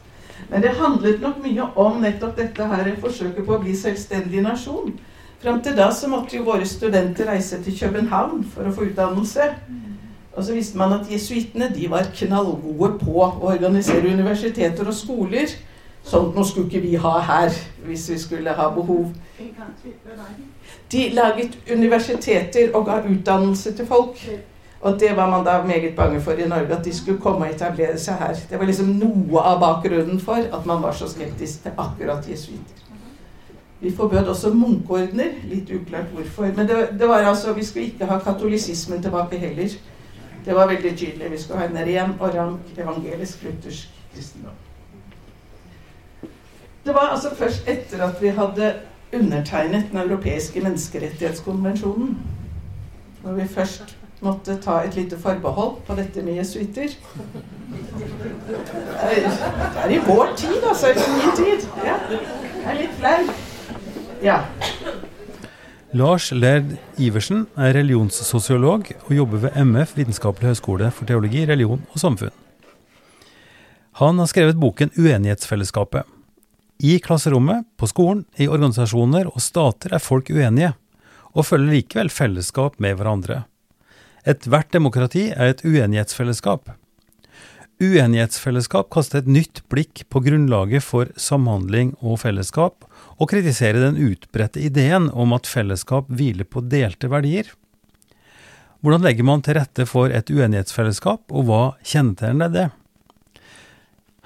[0.50, 4.94] Men det handlet nok mye om nettopp dette her forsøket på å bli selvstendig nasjon.
[5.42, 9.50] Fram til da så måtte jo våre studenter reise til København for å få utdannelse.
[10.36, 15.52] Og så visste man at jesuittene de var knallgode på å organisere universiteter og skoler.
[16.06, 17.54] Sånt noe skulle ikke vi ha her
[17.86, 19.08] hvis vi skulle ha behov.
[20.92, 24.22] De laget universiteter og ga utdannelse til folk.
[24.80, 27.54] Og det var man da meget bange for i Norge, at de skulle komme og
[27.54, 28.34] etablere seg her.
[28.50, 32.84] Det var liksom noe av bakgrunnen for at man var så skeptisk til akkurat jesuitter.
[33.80, 35.32] Vi forbød også munkeordener.
[35.44, 36.46] Litt uklart hvorfor.
[36.56, 39.68] Men det, det, var altså, vi skulle ikke ha katolisismen tilbake heller.
[40.44, 41.30] Det var veldig tydelig.
[41.30, 44.54] Vi skulle ha en ren og rank evangelisk luthersk kristendom.
[46.86, 48.74] Det var altså først etter at vi hadde
[49.14, 52.18] undertegnet Den europeiske menneskerettighetskonvensjonen,
[53.24, 56.94] når vi først måtte ta et lite forbehold på dette med jesuitter.
[59.02, 60.86] Det er i vår tid, altså.
[60.86, 61.66] I min tid.
[61.84, 61.98] Ja.
[62.10, 62.20] Det
[62.64, 63.34] er litt flau.
[64.22, 64.40] Ja.
[65.96, 72.00] Lars Lerd Iversen er religionssosiolog og jobber ved MF Vitenskapelig høgskole for teologi, religion og
[72.00, 72.34] samfunn.
[74.02, 76.15] Han har skrevet boken Uenighetsfellesskapet.
[76.78, 80.74] I klasserommet, på skolen, i organisasjoner og stater er folk uenige,
[81.36, 83.44] og følger likevel fellesskap med hverandre.
[84.26, 86.72] Ethvert demokrati er et uenighetsfellesskap.
[87.80, 92.86] Uenighetsfellesskap kaster et nytt blikk på grunnlaget for samhandling og fellesskap,
[93.16, 97.48] og kritiserer den utbredte ideen om at fellesskap hviler på delte verdier.
[98.84, 102.66] Hvordan legger man til rette for et uenighetsfellesskap, og hva kjennetegner det?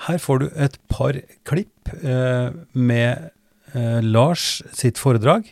[0.07, 1.80] Her får du et par klipp
[2.73, 3.31] med
[3.75, 5.51] eh, Lars sitt foredrag,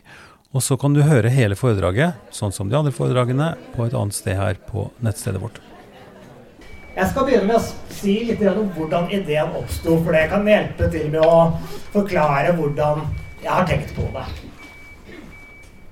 [0.49, 4.17] og så kan du høre hele foredraget, sånn som de andre foredragene, på et annet
[4.17, 5.59] sted her på nettstedet vårt.
[6.95, 10.89] Jeg skal begynne med å si litt om hvordan ideen oppsto, for det kan hjelpe
[10.91, 11.51] til med å
[11.93, 13.05] forklare hvordan
[13.39, 14.25] jeg har tenkt på det.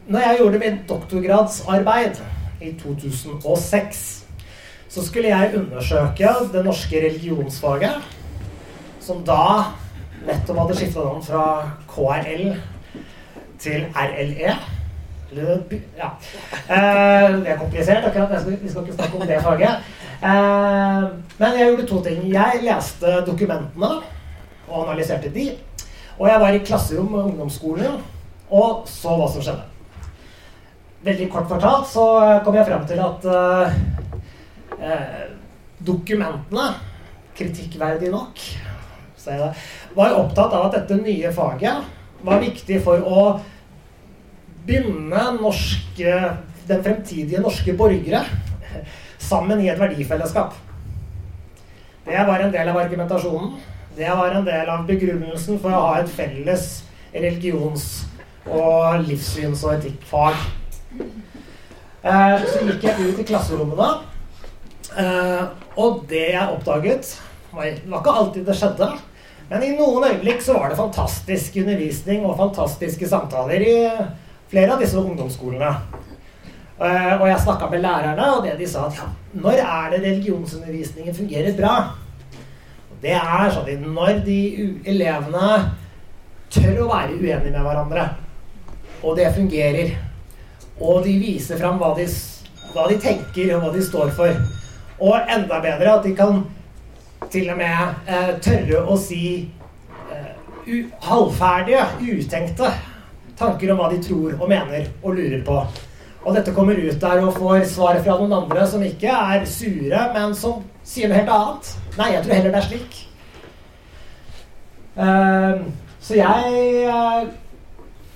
[0.07, 2.19] Når jeg gjorde mitt doktorgradsarbeid
[2.63, 4.03] i 2006,
[4.87, 8.13] så skulle jeg undersøke det norske religionsfaget
[9.03, 9.73] som da
[10.27, 11.43] nettopp hadde skifta navn fra
[11.91, 12.49] KRL
[13.61, 14.57] til RLE.
[15.97, 16.09] Ja.
[16.69, 18.45] Eh, det er komplisert, akkurat.
[18.47, 19.87] Vi skal ikke snakke om det faget.
[20.23, 22.33] Eh, men jeg gjorde to ting.
[22.33, 23.89] Jeg leste dokumentene
[24.67, 25.49] og analyserte de.
[26.17, 27.99] Og jeg var i klasserom med ungdomsskolen
[28.49, 29.65] og så hva som skjedde.
[31.03, 32.05] Veldig kort fortalt så
[32.45, 33.27] kom jeg frem til at
[34.81, 35.27] eh,
[35.87, 36.71] dokumentene,
[37.37, 38.39] kritikkverdig nok,
[39.97, 43.23] var opptatt av at dette nye faget var viktig for å
[44.67, 46.13] binde norske,
[46.67, 48.23] den fremtidige norske borgere
[49.27, 50.53] sammen i et verdifellesskap.
[52.07, 53.55] Det var en del av argumentasjonen.
[53.97, 56.67] Det var en del av begrunnelsen for å ha et felles
[57.13, 58.05] religions-
[58.47, 60.37] og livssyns- og etikkfag.
[62.03, 63.87] Eh, så gikk jeg ut i klasserommene,
[64.95, 65.43] eh,
[65.75, 67.17] og det jeg oppdaget
[67.57, 68.87] Det var ikke alltid det skjedde,
[69.49, 73.77] men i noen øyeblikk så var det fantastisk undervisning og fantastiske samtaler i
[74.51, 75.71] flere av disse ungdomsskolene.
[76.77, 78.99] Uh, og jeg snakka med lærerne, og det de sa at
[79.33, 81.73] når er det religionsundervisningen fungerer bra?
[82.91, 84.41] Og det er sånn når de
[84.85, 85.49] elevene
[86.53, 88.05] tør å være uenige med hverandre,
[89.01, 89.95] og det fungerer,
[90.77, 92.05] og de viser fram hva de,
[92.75, 94.37] hva de tenker, og hva de står for,
[94.97, 96.43] og enda bedre at de kan
[97.31, 99.23] til og med eh, tørre å si
[100.11, 102.71] eh, halvferdige, utenkte
[103.37, 105.57] tanker om hva de tror og mener og lurer på.
[106.23, 110.01] og dette kommer ut der og får svar fra noen andre som ikke er sure,
[110.15, 111.69] men som sier noe helt annet.
[111.97, 112.97] Nei, jeg tror heller det er slik.
[114.97, 115.67] Uh,
[116.01, 117.29] så jeg uh,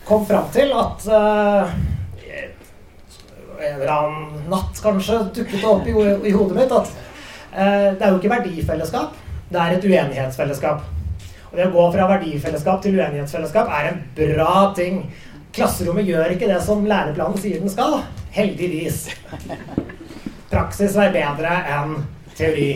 [0.07, 1.71] kom fram til at uh,
[3.61, 6.91] en eller annen natt kanskje dukket det opp i, i, hodet mitt at
[7.51, 9.17] det er jo ikke verdifellesskap,
[9.51, 10.85] det er et uenighetsfellesskap.
[11.51, 15.01] Og det å gå fra verdifellesskap til uenighetsfellesskap er en bra ting.
[15.51, 17.99] Klasserommet gjør ikke det som læreplanen sier den skal.
[18.31, 19.09] Heldigvis.
[20.51, 21.97] Praksis er bedre enn
[22.37, 22.69] teori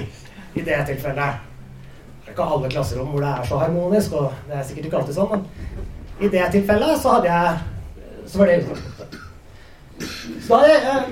[0.56, 1.40] i det tilfellet.
[2.26, 5.00] Det er ikke alle klasserom hvor det er så harmonisk, og det er sikkert ikke
[5.02, 7.72] alltid sånn, men i det tilfellet så hadde jeg
[8.26, 9.18] Så var det utgangspunktet.
[10.42, 11.10] Så da hadde jeg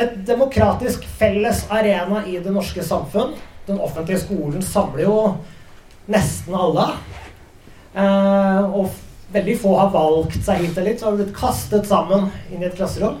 [0.00, 3.34] et demokratisk felles arena i det norske samfunn.
[3.66, 5.16] Den offentlige skolen samler jo
[6.10, 6.88] nesten alle.
[7.92, 8.90] Eh, og
[9.32, 12.68] veldig få har valgt seg hit eller dit, så har blitt kastet sammen inn i
[12.68, 13.20] et klasserom.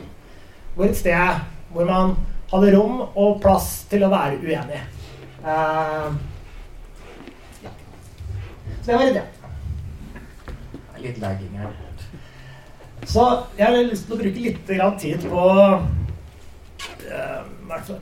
[0.76, 2.16] Hvor et sted hvor man
[2.52, 4.80] hadde rom og plass til å være uenig.
[5.42, 6.10] Eh,
[7.64, 7.72] ja.
[8.80, 9.38] Så det var ideen.
[11.02, 11.72] Litt lagging her.
[13.08, 13.24] Så
[13.58, 14.60] jeg har lyst til å bruke litt
[15.02, 15.46] tid på,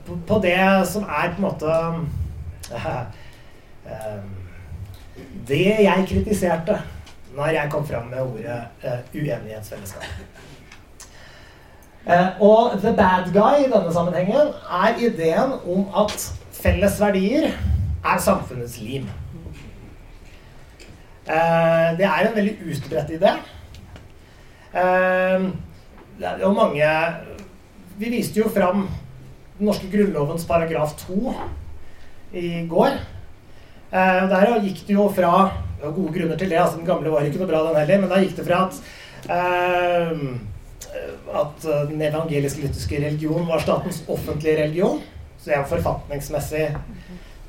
[0.05, 1.65] på, på det som er på en måte
[2.71, 2.87] uh,
[3.85, 4.23] uh,
[5.47, 6.79] Det jeg kritiserte
[7.35, 8.59] når jeg kom fram med ordet
[9.15, 10.03] uenighetsfellesskap.
[12.43, 17.51] Og the bad guy i denne sammenhengen er ideen om at felles verdier
[18.03, 19.07] er samfunnets lim.
[21.25, 23.31] Det er en veldig utbredt idé.
[26.19, 26.89] Det er jo mange
[27.99, 28.85] Vi viste jo fram
[29.57, 31.33] den norske grunnlovens paragraf 2
[32.39, 32.95] i går.
[33.91, 35.51] der gikk det jo fra
[35.81, 36.57] det var gode grunner til det.
[36.61, 38.01] altså Den gamle var ikke noe bra, den heller.
[38.01, 38.81] Men da gikk det fra at
[39.27, 40.25] uh,
[41.31, 44.99] at den evangelisk-lutherske religion var statens offentlige religion,
[45.37, 46.65] så det er en forfatningsmessig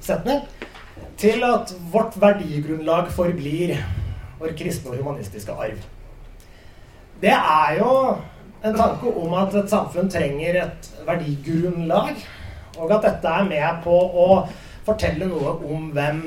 [0.00, 0.44] setning,
[1.18, 3.74] til at vårt verdigrunnlag forblir
[4.40, 5.83] vår kristne og humanistiske arv.
[7.22, 7.90] Det er jo
[8.62, 12.20] en tanke om at et samfunn trenger et verdigrunnlag,
[12.79, 14.29] og at dette er med på å
[14.87, 16.22] fortelle noe om hvem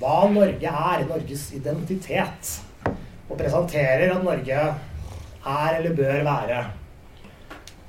[0.00, 2.56] hva Norge er, Norges identitet,
[3.26, 4.66] og presenterer at Norge
[5.46, 6.64] er eller bør være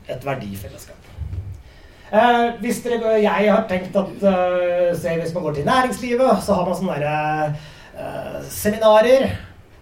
[0.07, 0.97] et verdifellesskap.
[2.07, 6.55] Eh, hvis dere, jeg har tenkt at eh, se, hvis man går til næringslivet, så
[6.55, 7.57] har man sånne der,
[7.99, 9.27] eh, seminarer.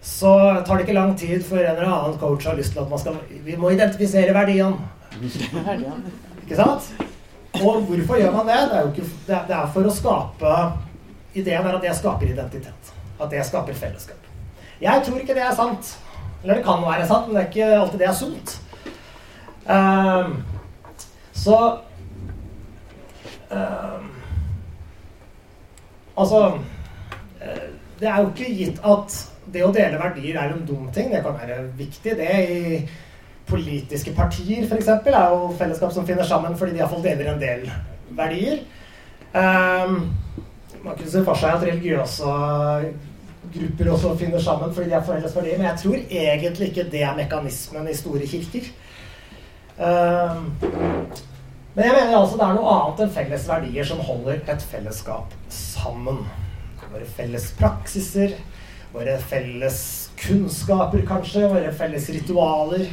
[0.05, 0.31] Så
[0.65, 3.01] tar det ikke lang tid før en eller annen coach har lyst til at man
[3.01, 4.77] skal Vi må identifisere verdien.
[6.45, 6.91] Ikke sant?
[7.55, 8.59] Og hvorfor gjør man det?
[8.69, 10.55] Det er, ikke, det er for å skape
[11.35, 12.91] Ideen er at det skaper identitet.
[13.19, 14.27] At det skaper fellesskap.
[14.79, 15.89] Jeg tror ikke det er sant.
[16.43, 18.53] Eller det kan være sant, men det er ikke alltid det er sunt.
[19.65, 20.35] Um,
[21.33, 21.57] så
[23.51, 24.11] um,
[26.17, 26.59] Altså
[27.41, 27.63] eh,
[27.99, 29.15] Det er jo ikke gitt at
[29.53, 31.11] det å dele verdier er en dum ting.
[31.13, 32.31] Det kan være viktig, det.
[32.49, 32.87] i
[33.45, 37.67] Politiske partier, f.eks., er jo fellesskap som finner sammen fordi de iallfall deler en del
[38.17, 38.63] verdier.
[39.35, 39.99] Um,
[40.81, 42.31] man kunne se for seg at religiøse
[43.53, 47.03] grupper også finner sammen fordi de har felles verdier, men jeg tror egentlig ikke det
[47.05, 48.71] er mekanismen i store kirker.
[49.77, 50.49] Um,
[51.75, 55.33] men jeg mener altså det er noe annet enn felles verdier som holder et fellesskap
[55.51, 56.21] sammen.
[56.85, 58.37] Våre felles praksiser,
[58.93, 59.79] våre felles
[60.19, 62.87] kunnskaper kanskje, våre felles ritualer,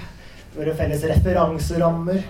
[0.56, 2.22] våre felles referanserammer.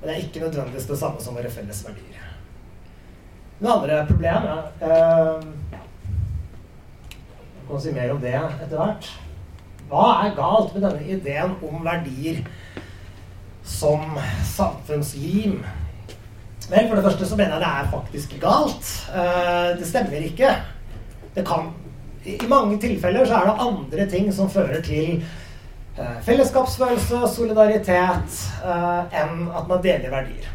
[0.00, 2.24] Men det er ikke nødvendigvis det samme som våre felles verdier.
[3.60, 5.44] Det andre problemet eh,
[7.54, 9.06] Jeg kan si mer om det etter hvert.
[9.88, 12.42] Hva er galt med denne ideen om verdier
[13.64, 14.18] som
[14.50, 15.62] samfunnslim?
[16.70, 18.92] Vel, for det første så mener jeg det er faktisk galt.
[19.14, 20.52] Eh, det stemmer ikke.
[21.34, 21.72] Det kan
[22.24, 25.18] I mange tilfeller så er det andre ting som fører til
[25.98, 30.48] eh, fellesskapsfølelse, solidaritet, eh, enn at man deler verdier.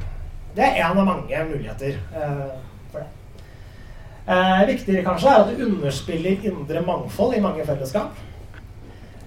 [0.56, 2.00] Det er en av mange muligheter.
[2.16, 2.48] Eh,
[2.94, 3.06] det.
[4.70, 8.18] viktigere kanskje er at det underspiller indre mangfold i mange fellesskap.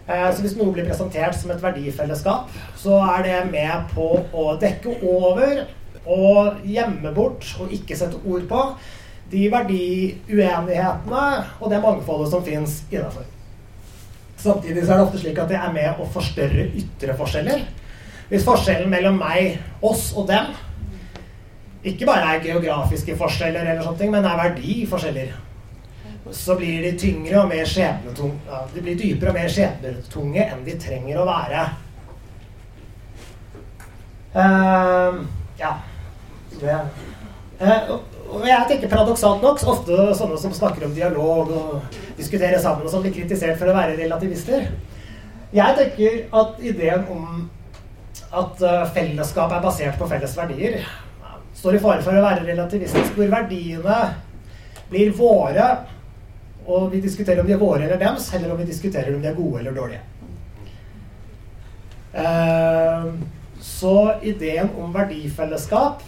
[0.09, 4.57] Eh, så hvis noe blir presentert som et verdifellesskap, så er det med på å
[4.61, 5.63] dekke over
[6.03, 8.63] og gjemme bort og ikke sette ord på
[9.33, 11.23] de verdiuenighetene
[11.59, 13.25] og det mangfoldet som fins innafor.
[14.43, 17.65] Samtidig så er det ofte slik at det er med å forstørre ytre forskjeller.
[18.29, 20.53] Hvis forskjellen mellom meg, oss og dem
[21.83, 25.33] ikke bare er geografiske forskjeller, eller sånne ting, men er verdiforskjeller.
[26.31, 30.77] Så blir de tyngre og mer skjebnetunge De blir dypere og mer skjebnetunge enn de
[30.81, 31.65] trenger å være.
[34.37, 35.19] Uh,
[35.59, 35.73] ja.
[36.61, 36.79] Det,
[37.61, 37.91] uh,
[38.33, 42.87] og jeg tenker paradoksalt nok, så ofte sånne som snakker om dialog og diskuterer sammen
[42.87, 44.71] og sånn, blir kritisert for å være relativister.
[45.53, 47.27] Jeg tenker at ideen om
[48.33, 50.79] at uh, fellesskap er basert på felles verdier,
[51.59, 53.99] står i fare for å være relativistisk, hvor verdiene
[54.89, 55.69] blir våre,
[56.65, 59.29] og vi diskuterer om de er våre eller dems, heller om vi diskuterer om de
[59.29, 60.01] er gode eller dårlige.
[62.17, 63.13] Uh,
[63.63, 66.01] så ideen om verdifellesskap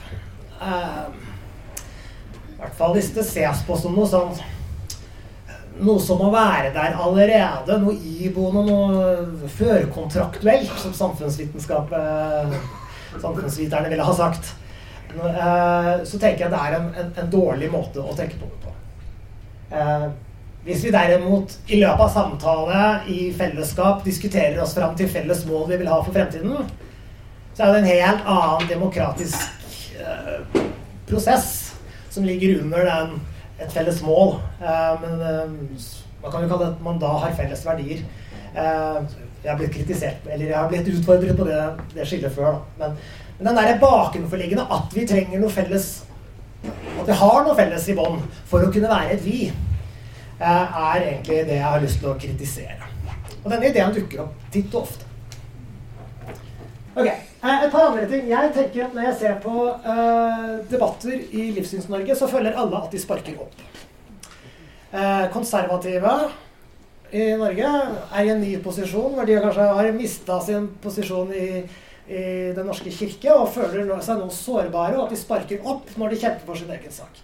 [2.55, 4.35] uh, hvert fall hvis det ses på som noe sånn
[5.83, 12.55] noe som må være der allerede, noe iboende, noe førkontraktuelt, som samfunnsvitenskap eh,
[13.23, 14.53] samfunnsviterne ville ha sagt.
[15.14, 18.61] Eh, så tenker jeg det er en, en, en, dårlig måte å tenke på det
[18.62, 18.77] på.
[19.75, 20.07] Eh,
[20.64, 25.67] hvis vi derimot i løpet av samtale i fellesskap diskuterer oss fram til felles mål
[25.73, 26.71] vi vil ha for fremtiden,
[27.55, 29.51] så er det en helt annen demokratisk
[31.07, 31.63] prosess
[32.14, 33.20] som ligger under den,
[33.61, 34.37] et felles mål.
[34.62, 35.50] Eh, men eh,
[36.22, 38.05] man kan jo kalle det at man da har felles verdier.
[38.55, 38.98] Eh,
[39.44, 41.61] jeg har blitt kritisert, eller jeg har blitt utfordret på det,
[41.94, 42.62] det skillet før.
[42.79, 42.96] Men,
[43.38, 45.88] men den der bakenforliggende at vi trenger noe felles
[46.64, 49.50] At vi har noe felles i bånn for å kunne være et vi,
[50.40, 52.88] er egentlig det jeg har lyst til å kritisere.
[53.42, 55.05] Og denne ideen dukker opp titt og ofte.
[56.96, 57.11] Ok,
[57.44, 58.24] Et par andre ting.
[58.30, 62.92] Jeg tenker at Når jeg ser på uh, debatter i Livssyns-Norge, så føler alle at
[62.94, 63.59] de sparker opp.
[64.94, 66.14] Uh, konservative
[67.12, 71.48] i Norge er i en ny posisjon, hvor de kanskje har mista sin posisjon i,
[72.09, 72.24] i,
[72.57, 76.24] Den norske kirke og føler seg nå sårbare, og at de sparker opp når de
[76.24, 77.22] kjemper for sin egen sak.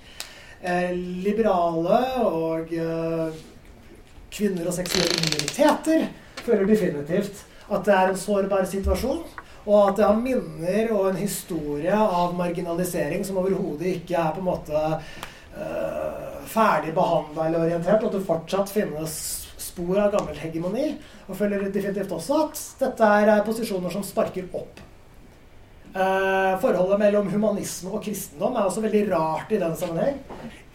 [0.60, 0.92] Uh,
[1.24, 2.76] liberale og
[4.30, 6.10] kvinner og seksuelle minoriteter
[6.44, 9.24] føler definitivt at det er en sårbar situasjon.
[9.66, 14.40] Og at det har minner og en historie av marginalisering som overhodet ikke er på
[14.40, 19.16] en måte uh, ferdig behandla eller orientert, og at det fortsatt finnes
[19.60, 20.94] spor av gammel hegemoni.
[21.28, 24.80] Og føler definitivt også at dette er posisjoner som sparker opp.
[25.90, 30.20] Uh, forholdet mellom humanisme og kristendom er også veldig rart i den sammenheng.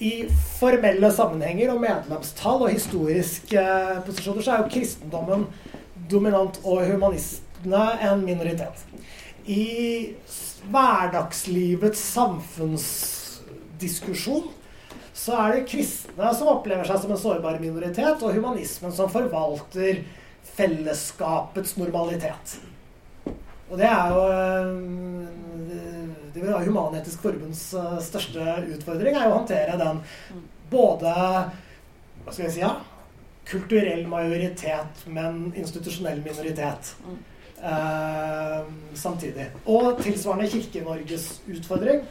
[0.04, 0.28] I
[0.60, 5.48] formelle sammenhenger og medlemstall og historiske uh, posisjoner så er jo kristendommen
[6.12, 8.86] dominant og humanist kristne en minoritet.
[9.46, 10.14] I
[10.70, 14.44] hverdagslivets samfunnsdiskusjon
[15.14, 20.04] så er det kristne som opplever seg som en sårbar minoritet, og humanismen som forvalter
[20.56, 22.60] fellesskapets normalitet.
[23.70, 24.76] Og det er jo eh,
[26.34, 28.42] det vil være Human-Etisk Forbunds eh, største
[28.76, 29.98] utfordring, er å håndtere den
[30.70, 31.12] både
[32.26, 32.74] hva skal jeg si, ja,
[33.46, 36.96] kulturell majoritet, men institusjonell minoritet.
[37.64, 38.62] Eh,
[38.94, 39.48] samtidig.
[39.66, 42.04] Og tilsvarende Kirke-Norges utfordring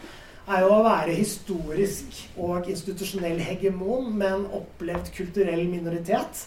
[0.45, 6.47] er jo å være historisk og institusjonell hegemon med en opplevd kulturell minoritet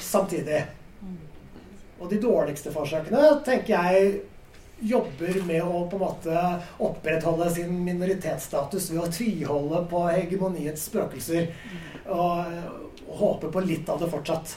[0.00, 0.64] samtidig.
[1.96, 4.16] Og de dårligste forsøkene tenker jeg
[4.86, 6.40] jobber med å på en måte
[6.84, 11.48] opprettholde sin minoritetsstatus ved å tviholde på hegemoniets spøkelser.
[12.12, 12.50] Og,
[13.06, 14.56] og håpe på litt av det fortsatt.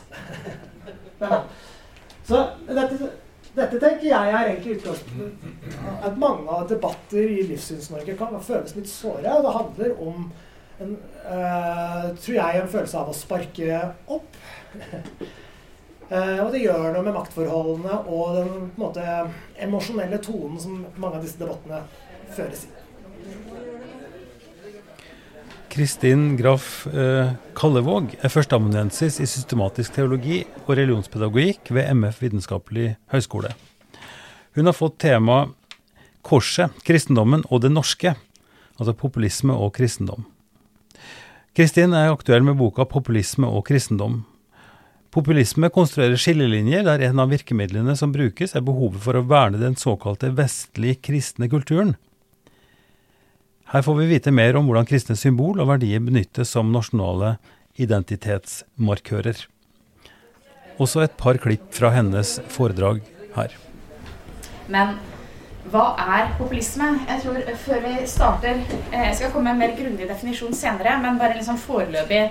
[2.29, 3.09] Så dette,
[3.55, 8.91] dette, tenker jeg er egentlig utgangspunktet at mange av debatter i Livssyns-Norge kan føles litt
[8.91, 9.33] såre.
[9.33, 10.27] Og det handler om
[10.79, 13.79] en, uh, tror jeg, en følelse av å sparke
[14.13, 14.37] opp.
[16.11, 19.07] uh, og det gjør noe med maktforholdene og den på en måte,
[19.65, 21.81] emosjonelle tonen som mange av disse debattene
[22.37, 22.78] føres i.
[25.69, 33.51] Kristin Graff eh, Kallevåg er førsteamanuensis i systematisk teologi og religionspedagogikk ved MF vitenskapelig høgskole.
[34.57, 35.43] Hun har fått tema
[36.25, 38.15] Korset, kristendommen og det norske,
[38.79, 40.25] altså populisme og kristendom.
[41.55, 44.23] Kristin er aktuell med boka 'Populisme og kristendom'.
[45.11, 49.75] Populisme konstruerer skillelinjer der en av virkemidlene som brukes, er behovet for å verne den
[49.75, 51.95] såkalte vestlig kristne kulturen.
[53.69, 57.35] Her får vi vite mer om hvordan kristne symbol og verdier benyttes som nasjonale
[57.77, 59.43] identitetsmarkører.
[60.81, 63.03] Også et par klipp fra hennes foredrag
[63.35, 63.53] her.
[64.73, 64.95] Men
[65.69, 66.87] hva er populisme?
[67.11, 70.95] Jeg tror Før vi starter eh, Jeg skal komme med en mer grundig definisjon senere,
[71.03, 72.23] men bare en liksom foreløpig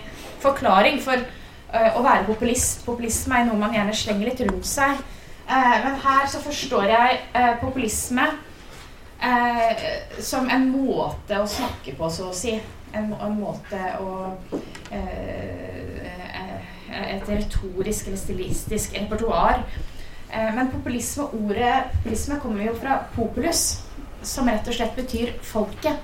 [0.42, 0.98] forklaring.
[1.04, 5.06] For uh, å være populist Populisme er noe man gjerne slenger litt rundt seg.
[5.48, 7.20] Men her så forstår jeg
[7.62, 8.26] populisme
[9.20, 9.86] eh,
[10.24, 12.58] som en måte å snakke på, så å si.
[12.96, 14.12] En, en måte å
[14.90, 15.94] eh,
[16.88, 19.60] Et retorisk eller stilistisk repertoar
[20.30, 23.80] Eh, men populisme, ordet populisme kommer jo fra populus,
[24.22, 26.02] som rett og slett betyr folket.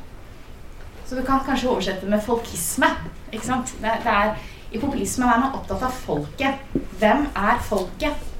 [1.05, 2.89] Så du kan kanskje oversette med folkisme.
[3.33, 3.75] Ikke sant?
[3.83, 4.39] Det, det er,
[4.73, 6.63] I populisme er man opptatt av folket.
[7.01, 8.31] Hvem er folket?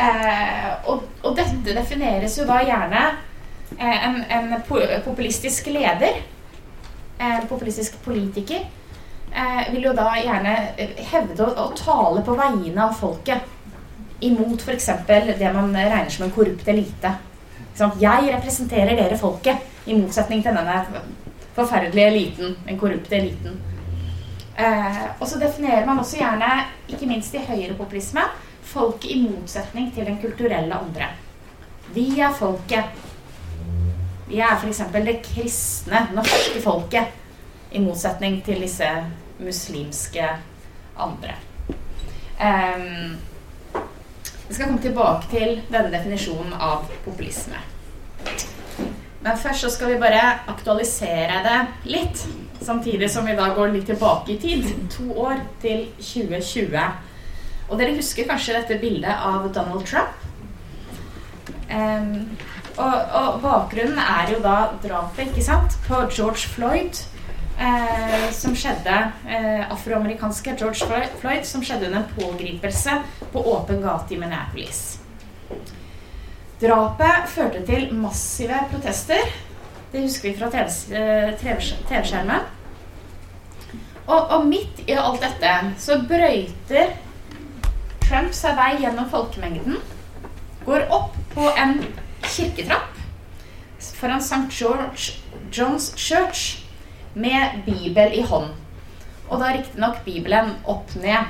[0.00, 3.20] Eh, og, og, dette defineres jo da gjerne eh,
[3.78, 4.54] en, en,
[5.04, 6.22] populistisk leder,
[7.18, 8.64] en populistisk politiker,
[9.32, 10.54] eh, vil jo da gjerne
[11.12, 13.50] hevde å, å tale på vegne av folket.
[14.22, 14.88] Imot f.eks.
[15.08, 17.16] det man regner som en korrupt elite.
[17.98, 21.02] Jeg representerer dere folket, i motsetning til denne
[21.56, 23.56] forferdelige eliten, den korrupte eliten.
[24.56, 26.50] Eh, og så definerer man også gjerne,
[26.88, 28.24] ikke minst i høyrepopulisme,
[28.62, 31.08] folket i motsetning til den kulturelle andre.
[31.94, 32.92] Vi er folket.
[34.32, 34.78] Vi er f.eks.
[35.04, 37.18] det kristne, norske folket,
[37.72, 38.86] i motsetning til disse
[39.44, 40.24] muslimske
[40.96, 41.34] andre.
[42.40, 43.18] Um,
[44.48, 47.60] vi skal komme tilbake til denne definisjonen av populisme.
[49.20, 51.58] Men først så skal vi bare aktualisere det
[51.92, 52.24] litt.
[52.64, 54.64] Samtidig som vi da går litt tilbake i tid.
[54.96, 56.88] To år til 2020.
[57.68, 60.16] Og dere husker kanskje dette bildet av Donald Trump?
[61.68, 62.32] Um,
[62.76, 67.02] og, og, bakgrunnen er jo da drapet ikke sant, på George Floyd.
[67.62, 68.94] Eh, som skjedde
[69.28, 70.86] eh, Afroamerikanske George
[71.20, 72.94] Floyd som skjedde under en pågripelse
[73.30, 74.80] på åpen gate i Minneapolis.
[76.62, 79.28] Drapet førte til massive protester.
[79.92, 82.48] Det husker vi fra TV-skjermen.
[84.06, 86.96] Og, og, midt i alt dette så brøyter
[88.02, 89.78] Trump seg vei gjennom folkemengden.
[90.66, 91.78] Går opp på en
[92.26, 92.98] kirketrapp
[94.02, 94.50] foran St.
[94.50, 95.12] George
[95.52, 96.64] John's Church
[97.14, 98.50] med Bibel i hånd.
[99.28, 101.24] Og da riktignok Bibelen opp ned.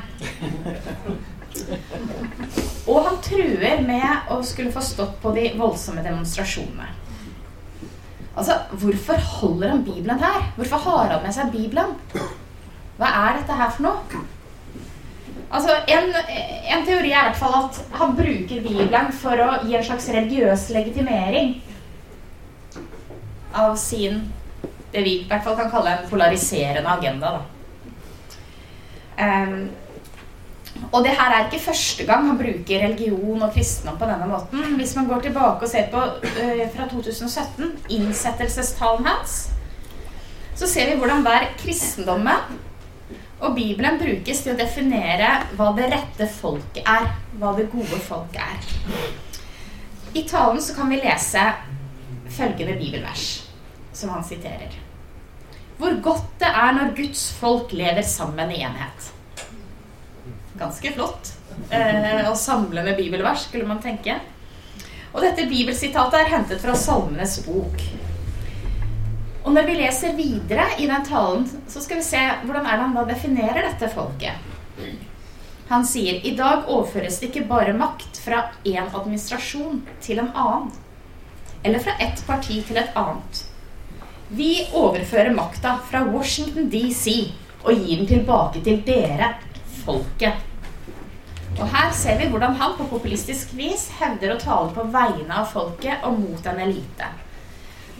[2.88, 6.88] Og han truer med å skulle få stått på de voldsomme demonstrasjonene.
[8.32, 10.46] Altså, Hvorfor holder han Bibelen her?
[10.56, 11.92] Hvorfor har han med seg Bibelen?
[12.96, 14.24] Hva er dette her for noe?
[15.52, 16.14] Altså, en,
[16.76, 20.08] en teori er i hvert fall at han bruker Bibelen for å gi en slags
[20.14, 21.58] religiøs legitimering
[23.52, 24.22] av sin
[24.92, 27.30] det vi i hvert fall kan kalle en polariserende agenda.
[29.16, 29.70] Um,
[30.90, 34.74] og det her er ikke første gang han bruker religion og kristendom på denne måten.
[34.76, 39.38] Hvis man går tilbake og ser på uh, fra 2017, innsettelsestalen hans,
[40.56, 42.60] så ser vi hvordan hver kristendommen
[43.42, 47.08] og Bibelen brukes til å definere hva det rette folket er.
[47.40, 49.08] Hva det gode folket er.
[50.14, 51.42] I talen så kan vi lese
[52.32, 53.26] følgende bibelvers,
[53.96, 54.76] som han siterer.
[55.80, 59.12] Hvor godt det er når Guds folk lever sammen i enhet
[60.62, 61.32] ganske flott.
[61.70, 64.18] Eh, samle med bibelvers, skulle man tenke.
[65.12, 67.82] Og dette bibelsitatet er hentet fra Salmenes bok.
[69.42, 72.84] Og når vi leser videre i den talen, så skal vi se hvordan er det
[72.84, 74.50] han da definerer dette folket.
[75.72, 80.70] Han sier i dag overføres det ikke bare makt fra én administrasjon til en annen.
[81.62, 83.44] Eller fra ett parti til et annet.
[84.32, 87.32] Vi overfører makta fra Washington DC
[87.62, 89.34] og gir den tilbake til dere,
[89.82, 90.38] folket.
[91.58, 95.50] Og her ser vi hvordan han på populistisk vis hevder å tale på vegne av
[95.52, 97.10] folket og mot en elite.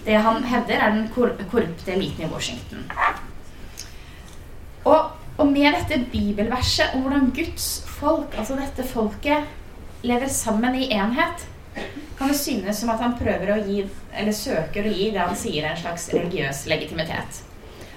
[0.06, 2.86] Det han hevder, er den korrupte eliten i Washington.
[4.84, 9.46] Og, og, med dette bibelverset om hvordan Guds folk, altså dette folket,
[10.02, 11.46] lever sammen i enhet,
[12.18, 13.84] kan det synes som at han prøver å gi,
[14.18, 17.42] eller søker å gi det han sier er en slags religiøs legitimitet.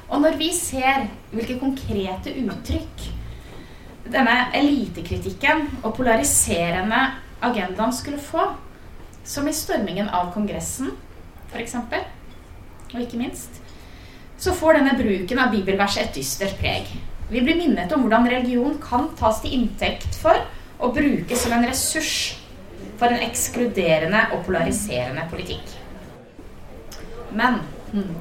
[0.06, 3.08] Og når vi ser hvilke konkrete uttrykk
[4.14, 7.02] denne elitekritikken og polariserende
[7.46, 8.52] agendaen skulle få,
[9.26, 10.94] som i stormingen av Kongressen,
[11.56, 11.76] f.eks.,
[12.94, 13.62] og ikke minst,
[14.38, 16.92] så får denne bruken av bibelverset et dystert preg.
[17.32, 20.38] Vi blir minnet om hvordan religion kan tas til inntekt for
[20.76, 22.36] og brukes som en ressurs
[23.00, 25.74] for en ekskluderende og polariserende politikk.
[27.36, 27.64] Men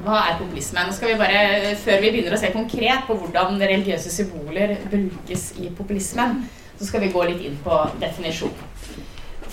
[0.03, 0.83] hva er populisme?
[0.87, 5.49] Nå skal vi bare, Før vi begynner å se konkret på hvordan religiøse symboler brukes
[5.59, 6.45] i populismen,
[6.79, 8.55] så skal vi gå litt inn på definisjon.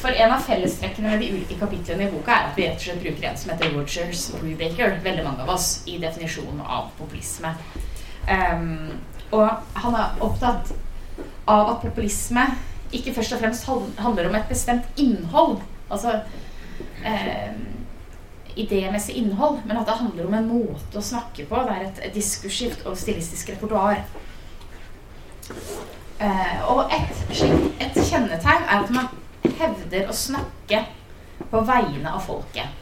[0.03, 2.87] For en av fellestrekkene med de ulike kapitlene i boka er at vi rett og
[2.89, 7.55] slett bruker en som heter Rogers Brubaker, veldig mange av oss, i definisjonen av populisme.
[8.27, 8.97] Um,
[9.33, 10.73] og han er opptatt
[11.51, 12.49] av at populisme
[12.93, 13.69] ikke først og fremst
[14.03, 15.63] handler om et bestemt innhold.
[15.91, 16.19] Altså
[17.05, 17.55] eh,
[18.57, 21.63] idémessig innhold, men at det handler om en måte å snakke på.
[21.65, 24.03] Det er et, et diskursivt og stilistisk repertoar.
[26.23, 29.09] Eh, og et, et, kjennetegn er at man
[29.43, 30.85] hevder å snakke
[31.51, 32.81] på vegne av folket.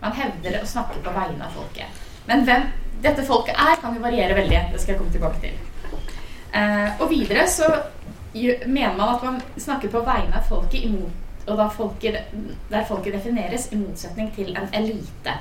[0.00, 2.02] Man hevder å snakke på vegne av folket.
[2.28, 2.68] Men hvem
[3.04, 4.60] dette folket er, kan jo variere veldig.
[4.72, 5.56] Det skal jeg komme tilbake til.
[6.54, 7.68] Eh, og videre så
[8.34, 11.20] mener man at man snakker på vegne av folket imot,
[11.50, 12.30] og folket,
[12.70, 15.34] der folket defineres i motsetning til en elite.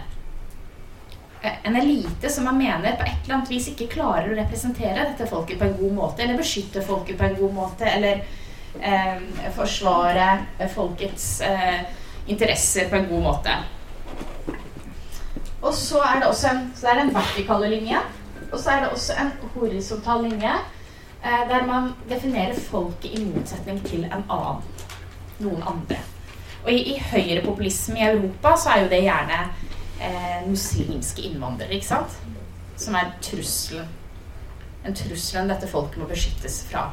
[1.42, 5.10] Eh, en elite som man mener på et eller annet vis ikke klarer å representere
[5.12, 8.24] dette folket på en god måte, eller beskytte folket på en god måte, eller
[9.56, 11.84] forsvare folkets eh,
[12.28, 13.56] interesser på en god måte.
[15.64, 18.00] Og så er det også en, så en vertikale linje.
[18.52, 20.54] Og så er det også en horisontal linje
[21.26, 24.64] eh, der man definerer folket i motsetning til en annen.
[25.40, 25.98] Noen andre.
[26.64, 29.40] Og i, i høyrepopulisme i Europa så er jo det gjerne
[30.02, 32.20] eh, muslimske innvandrere, ikke sant?
[32.78, 33.90] Som er trusselen.
[34.86, 36.90] En trussel enn dette folket må beskyttes fra.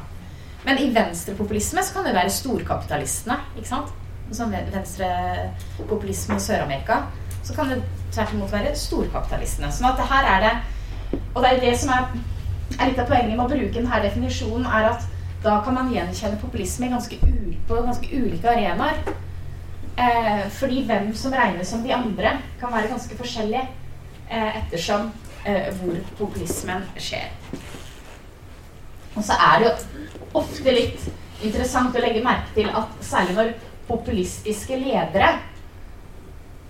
[0.65, 3.37] Men i venstrepopulisme så kan det være storkapitalistene.
[3.57, 3.93] ikke sant?
[4.31, 7.01] Sånn venstrepopulisme i Sør-Amerika.
[7.43, 7.81] Så kan det
[8.13, 9.71] tvert imot være storkapitalistene.
[9.73, 10.53] Sånn at her er det
[11.35, 12.05] Og det er det som er,
[12.79, 15.03] er litt av poenget med å bruke denne definisjonen, er at
[15.43, 17.17] da kan man gjenkjenne populisme ganske
[17.67, 19.01] på ganske ulike arenaer.
[19.97, 23.61] Eh, fordi hvem som regnes som de andre, kan være ganske forskjellig
[24.31, 25.11] eh, ettersom
[25.45, 27.27] eh, hvor populismen skjer.
[29.15, 31.07] Og så er det jo ofte litt
[31.41, 33.53] interessant å legge merke til at særlig når
[33.89, 35.33] populistiske ledere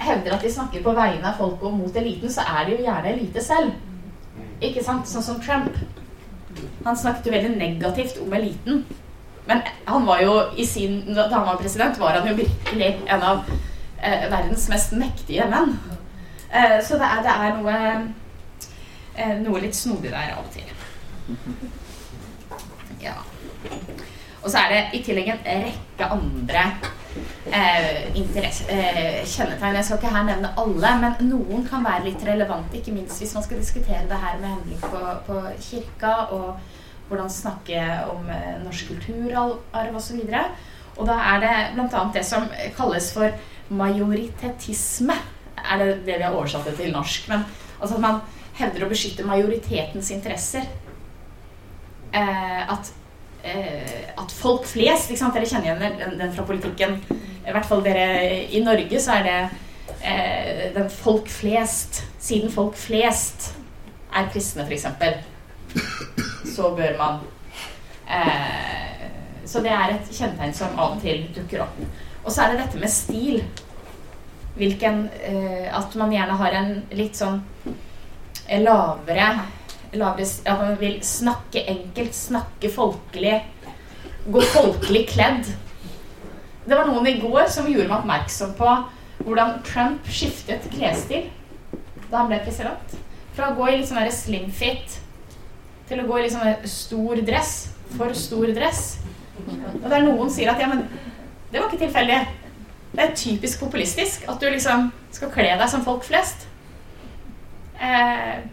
[0.02, 2.86] hevder at de snakker på vegne av folket og mot eliten, så er de jo
[2.88, 3.76] gjerne elite selv.
[4.62, 5.10] Ikke sant?
[5.10, 5.76] Sånn som Trump.
[6.86, 8.84] Han snakket jo veldig negativt om eliten.
[9.46, 13.26] Men han var jo i sin, da han var president, var han jo virkelig en
[13.26, 13.44] av
[14.02, 15.76] eh, verdens mest mektige menn.
[16.50, 17.78] Eh, så det er, det er noe,
[19.16, 20.68] eh, noe litt snodig der av og til.
[24.42, 26.64] Og så er det i tillegg en rekke andre
[27.54, 29.78] eh, eh, kjennetegn.
[29.78, 33.36] Jeg skal ikke her nevne alle, men noen kan være litt relevante, ikke minst hvis
[33.38, 36.48] man skal diskutere det her med henblikk på, på, kirka og
[37.10, 40.24] hvordan snakke om eh, norsk kulturarv osv.
[40.26, 40.62] Og,
[40.98, 42.06] og da er det bl.a.
[42.16, 43.30] det som kalles for
[43.70, 45.18] majoritetisme.
[45.62, 47.30] Er det det vi har oversatt det til norsk?
[47.30, 47.46] Men
[47.78, 48.24] altså at man
[48.58, 50.66] hevder å beskytte majoritetens interesser.
[52.12, 52.90] Eh, at
[53.44, 55.34] at folk flest ikke sant?
[55.34, 57.00] Dere kjenner igjen den, den, fra politikken.
[57.42, 58.06] I hvert fall dere
[58.54, 59.38] i Norge, så er det
[60.06, 63.52] eh, den folk flest Siden folk flest
[64.14, 64.86] er kristne, f.eks.,
[66.52, 67.22] så bør man
[68.12, 69.08] eh,
[69.48, 71.80] Så det er et kjennetegn som av og til dukker opp.
[72.22, 73.40] Og så er det dette med stil.
[74.60, 77.40] Hvilken eh, At man gjerne har en litt sånn
[78.62, 79.32] lavere
[79.94, 83.38] lavere, at man vil snakke enkelt, snakke folkelig,
[84.32, 85.52] gå folkelig kledd.
[86.66, 88.74] Det var noen i går som gjorde meg oppmerksom på
[89.22, 91.30] hvordan Trump skiftet klesstil
[92.12, 92.98] da han ble president.
[93.36, 94.98] Fra å gå i litt sånn slimfit
[95.90, 97.56] til å gå i litt sånn stor dress.
[97.98, 98.84] For stor dress.
[99.82, 100.86] Og der noen sier at ja, men
[101.52, 102.20] det var ikke tilfeldig.
[102.92, 106.46] Det er typisk populistisk at du liksom skal kle deg som folk flest.
[107.82, 108.44] Eh,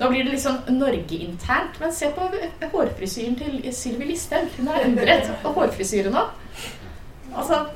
[0.00, 2.28] nå blir det litt sånn Norge-internt, men se på
[2.72, 4.48] hårfrisyren til Sylvi Listhaug.
[4.56, 6.24] Hun har endret på hårfrisyre nå.
[7.30, 7.66] Altså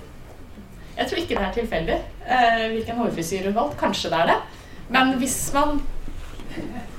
[0.95, 3.81] Jeg tror ikke det er tilfeldig eh, hvilken hårfrisyre hun valgte.
[3.81, 4.39] Kanskje det er det.
[4.95, 5.81] Men hvis man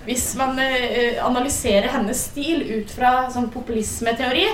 [0.05, 4.45] hvis man eh, analyserer hennes stil ut fra sånn populismeteori,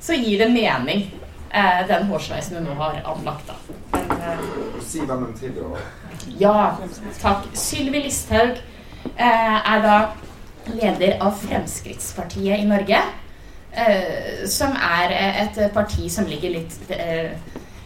[0.00, 1.08] så gir det mening,
[1.50, 3.48] eh, den hårsveisen hun nå har anlagt.
[3.50, 3.56] da.
[3.96, 5.88] Men, eh, si hvem hun tilhører.
[6.38, 6.76] Ja,
[7.20, 7.48] takk.
[7.54, 8.60] Sylvi Listhaug
[9.16, 9.96] er da
[10.74, 13.00] leder av Fremskrittspartiet i Norge.
[13.72, 17.36] Eh, som er et parti som ligger litt eh,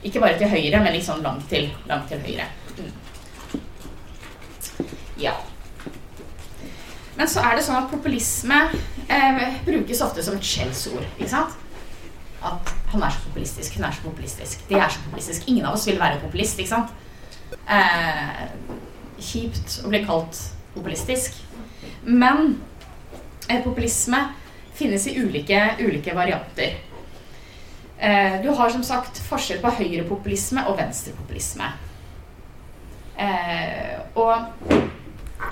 [0.01, 2.47] Ikke bare til høyre, men litt sånn langt til, langt til høyre.
[2.79, 3.59] Mm.
[5.21, 5.35] Ja.
[7.19, 8.63] Men så er det sånn at populisme
[9.09, 11.05] eh, brukes ofte som et skjellsord.
[11.19, 11.61] Ikke sant?
[12.45, 15.49] At han er så populistisk, hun er så populistisk, det er så populistisk.
[15.49, 16.93] Ingen av oss vil være populist, ikke sant?
[17.65, 18.45] Eh,
[19.25, 20.41] kjipt å bli kalt
[20.75, 21.39] populistisk.
[22.05, 22.59] Men
[23.49, 24.21] eh, populisme
[24.75, 26.77] finnes i ulike, ulike varianter.
[27.99, 31.71] Eh, du har som sagt forskjell på høyrepopulisme og venstrepopulisme.
[33.17, 34.35] Eh, og,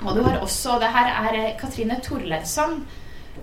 [0.01, 2.81] og, du har også Det her er Katrine Torleifsson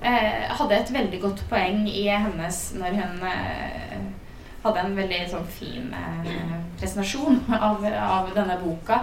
[0.02, 3.24] eh, hadde et veldig godt poeng i hennes når hun
[4.60, 5.88] hadde en veldig sånn fin
[6.76, 9.00] presentasjon av, av denne boka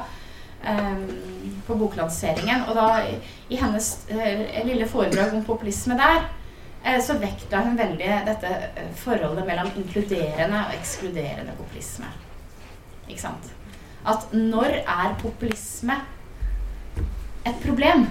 [1.67, 2.65] på boklanseringen.
[2.67, 2.87] Og da,
[3.49, 6.27] i hennes uh, lille foredrag om populisme der,
[6.83, 12.11] eh, så vektla hun veldig dette eh, forholdet mellom inkluderende og ekskluderende populisme.
[13.07, 13.51] Ikke sant?
[14.07, 15.99] At når er populisme
[17.47, 18.07] et problem?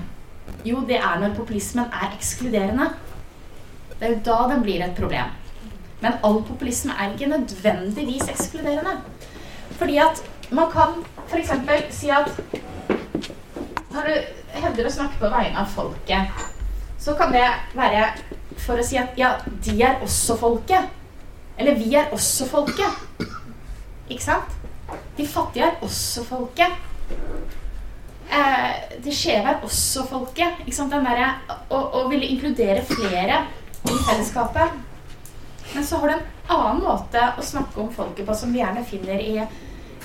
[0.66, 2.90] Jo, det er når populismen er ekskluderende.
[3.96, 5.32] Det er jo da den blir et problem.
[6.02, 8.98] Men all populisme er ikke nødvendigvis ekskluderende.
[9.76, 10.20] Fordi at
[10.50, 11.50] man kan f.eks.
[11.90, 12.30] si at
[13.90, 16.44] når du hevder å snakke på vegne av folket,
[17.00, 18.08] så kan det være
[18.62, 20.92] for å si at ja, de er også folket.
[21.56, 23.22] Eller vi er også folket.
[24.08, 24.56] Ikke sant?
[25.16, 26.72] De fattige er også folket.
[28.26, 30.60] Eh, de skjeve er også folket.
[30.66, 30.92] Ikke sant?
[30.92, 31.38] Den der,
[31.70, 33.44] å, å ville inkludere flere
[33.86, 34.76] i fellesskapet.
[35.72, 36.26] Men så har du en
[36.56, 39.38] annen måte å snakke om folket på som vi gjerne finner i,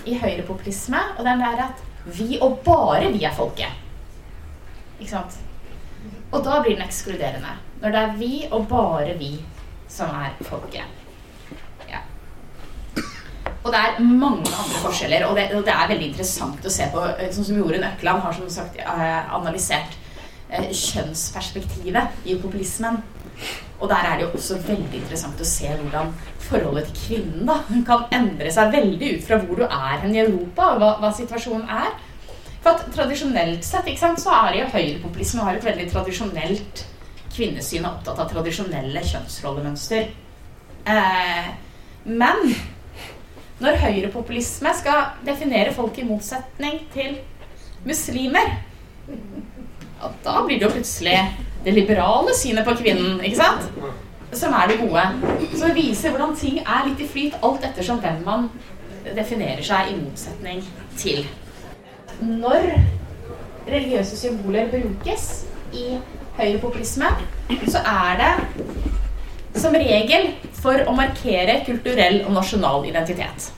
[0.06, 1.02] i høyrepopulisme.
[1.18, 3.80] Og den der at vi og bare vi er folket.
[5.00, 5.38] Ikke sant?
[6.32, 7.58] Og da blir den ekskluderende.
[7.82, 9.34] Når det er vi og bare vi
[9.92, 10.84] som er folket.
[11.90, 12.00] Ja.
[13.64, 16.88] Og det er mange andre forskjeller, og det, og det, er veldig interessant å se
[16.94, 17.04] på.
[17.34, 19.98] Sånn som Jorunn Økland har som sagt eh, analysert
[20.50, 23.02] eh, kjønnsperspektivet i populismen.
[23.82, 26.12] Og der er det jo også veldig interessant å se hvordan
[26.46, 27.58] forholdet til kvinnen da,
[27.88, 31.12] kan endre seg veldig ut fra hvor du er hen i Europa, og hva, hva
[31.18, 31.96] situasjonen er.
[32.62, 36.86] For at Tradisjonelt sett ikke sant, så er det jo høyrepopulisme har et veldig tradisjonelt
[37.32, 40.12] kvinnesyn og opptatt av tradisjonelle kjønnsrollemønster.
[40.92, 41.50] Eh,
[42.06, 42.54] men
[43.62, 47.18] når høyrepopulisme skal definere folk i motsetning til
[47.88, 48.60] muslimer,
[50.22, 51.18] da blir det jo plutselig
[51.66, 53.68] det liberale synet på kvinnen, ikke sant?
[54.34, 55.04] Som er det gode.
[55.54, 58.48] Så det viser hvordan ting er litt i flyt, alt ettersom hvem man
[59.16, 60.64] definerer seg i motsetning
[60.98, 61.26] til.
[62.22, 62.70] Når
[63.68, 65.28] religiøse symboler brukes
[65.74, 65.98] i
[66.38, 67.10] høyrepopulisme,
[67.68, 70.32] så er det som regel
[70.62, 73.52] for å markere kulturell og nasjonal identitet.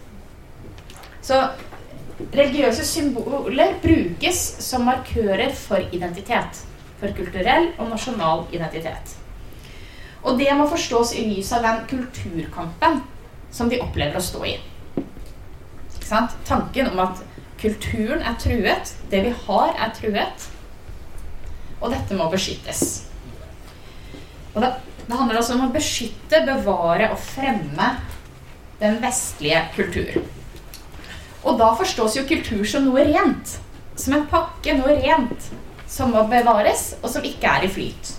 [1.23, 1.39] Så
[2.33, 6.63] religiøse symboler brukes som markører for identitet
[7.03, 9.17] for kulturell og nasjonal identitet.
[10.23, 13.01] Og det må forstås i lys av den kulturkampen
[13.53, 14.55] som de opplever å stå i.
[16.47, 17.23] Tanken om at
[17.59, 20.47] kulturen er truet, det vi har, er truet,
[21.81, 22.83] og dette må beskyttes.
[24.53, 24.69] Og det,
[25.07, 27.89] det handler altså om å beskytte, bevare og fremme
[28.79, 30.21] den vestlige kultur.
[31.43, 33.57] Og da forstås jo kultur som noe rent.
[33.99, 35.51] Som en pakke, noe rent
[35.93, 38.15] som må bevares, og som ikke er i flyt.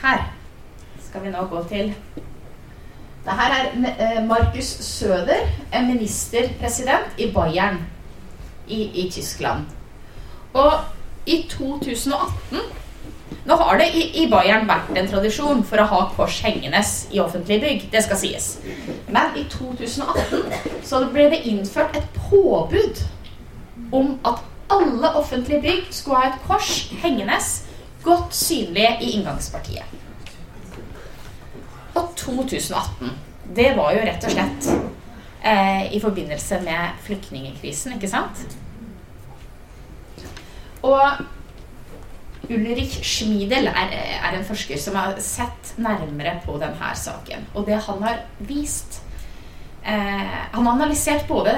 [0.00, 0.24] Her
[1.04, 1.94] skal vi nå gå til
[3.24, 7.78] det her er eh, Markus Søder, en ministerpresident i Bayern
[8.68, 9.66] i, i Tyskland.
[10.54, 10.72] Og
[11.26, 12.58] i 2018
[13.44, 17.62] nå har det i, Bayern vært en tradisjon for å ha kors hengende i offentlige
[17.64, 17.86] bygg.
[17.92, 18.50] Det skal sies.
[19.08, 23.02] Men i 2018 så ble det innført et påbud
[23.96, 27.38] om at alle offentlige bygg skulle ha et kors hengende
[28.04, 29.98] godt synlig i inngangspartiet.
[31.94, 33.10] Og 2018,
[33.56, 34.68] det var jo rett og slett
[35.42, 38.44] eh, i forbindelse med flyktningkrisen, ikke sant?
[40.86, 41.00] Og
[42.50, 47.46] Ulrich Schmiedel er, er, en forsker som har sett nærmere på denne saken.
[47.54, 49.00] Og det han har vist
[49.84, 51.54] eh, Han har analysert både,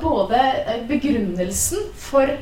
[0.00, 0.40] både,
[0.88, 2.32] begrunnelsen for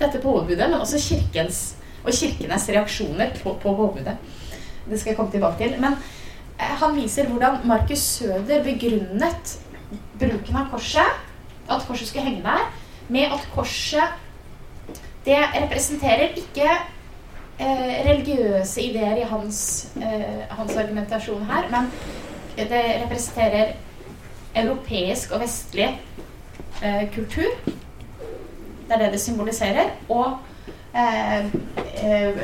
[0.00, 4.16] dette påbudet, men også kirkens og kirkenes reaksjoner på, på påbudet.
[4.86, 5.76] Det skal jeg komme tilbake til.
[5.82, 5.98] Men
[6.56, 9.56] eh, han viser hvordan Markus Søder begrunnet
[10.16, 11.24] bruken av korset,
[11.68, 12.70] at korset skulle henge der,
[13.12, 14.22] med at korset
[15.26, 16.68] det representerer ikke
[17.58, 21.90] eh, religiøse ideer i hans, eh, hans, argumentasjon her, men
[22.56, 23.74] det representerer
[24.56, 25.88] europeisk og vestlig
[26.82, 27.50] eh, kultur.
[28.86, 29.90] Det er det det symboliserer.
[30.08, 30.38] Og
[30.94, 31.44] eh,
[32.04, 32.40] eh,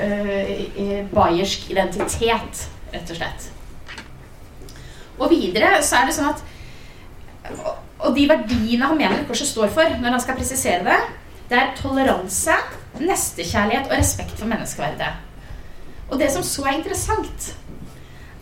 [0.77, 3.49] eh, bayersk identitet, rett og slett.
[5.19, 6.49] Og videre så er det sånn at
[8.03, 10.97] Og de verdiene han mener korset står for, når han skal presisere det,
[11.53, 12.55] det er toleranse,
[13.01, 15.11] nestekjærlighet og respekt for menneskeverdet.
[16.09, 17.53] Og det som så er interessant,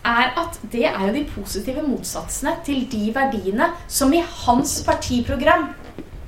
[0.07, 5.69] er at det er jo de positive motsatsene til de verdiene som i hans partiprogram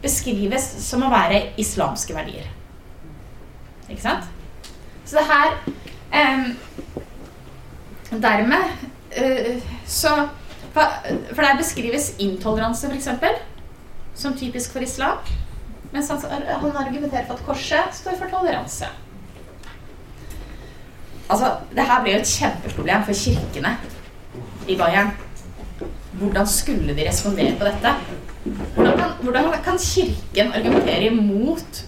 [0.03, 2.51] beskrives som å være islamske verdier.
[3.89, 4.27] Ikke sant?
[5.07, 5.57] Så det her
[6.13, 6.53] eh,
[8.13, 10.29] Dermed eh, så
[10.73, 13.09] For der beskrives intoleranse, f.eks.,
[14.15, 15.19] som typisk for islam.
[15.93, 18.89] Mens han, han argumenterer for at korset står for toleranse.
[21.33, 23.77] Altså, det her ble jo et kjempeproblem for kirkene
[24.69, 25.13] i Bayern.
[26.21, 27.95] Hvordan skulle de respondere på dette?
[28.75, 31.83] Hvordan kan, hvordan kan Kirken argumentere imot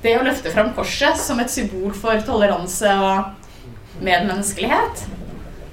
[0.00, 5.04] det å løfte fram korset som et symbol for toleranse og medmenneskelighet?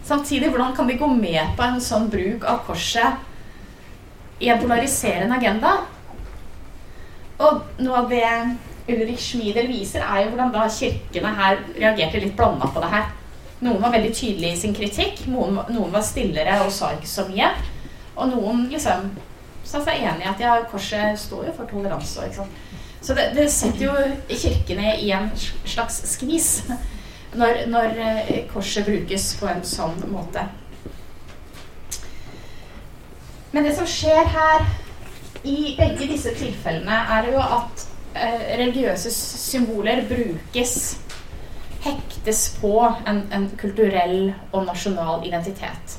[0.08, 5.38] Samtidig, hvordan kan de gå med på en sånn bruk av korset i en polariserende
[5.38, 5.78] agenda?
[7.38, 8.26] Og noe av det
[8.88, 13.10] Ulrik Schmieder viser, er jo hvordan da kirkene her reagerte litt blanda på det her.
[13.66, 17.26] Noen var veldig tydelige i sin kritikk, noen, noen var stillere og sa ikke så
[17.30, 17.50] mye.
[18.16, 19.12] Og noen liksom
[19.68, 22.26] sa seg enig i at ja, korset står jo for toleranse.
[22.26, 22.64] Ikke sant?
[23.02, 23.96] Så det, det, setter jo
[24.32, 26.50] kirkene i en slags skvis
[27.38, 30.48] når, når eh, korset brukes på en sånn måte.
[33.54, 34.66] Men det som skjer her
[35.48, 37.86] i begge disse tilfellene, er det jo at
[38.16, 40.76] eh, religiøse symboler brukes
[41.86, 42.74] hektes på
[43.08, 45.98] en, en, kulturell og nasjonal identitet.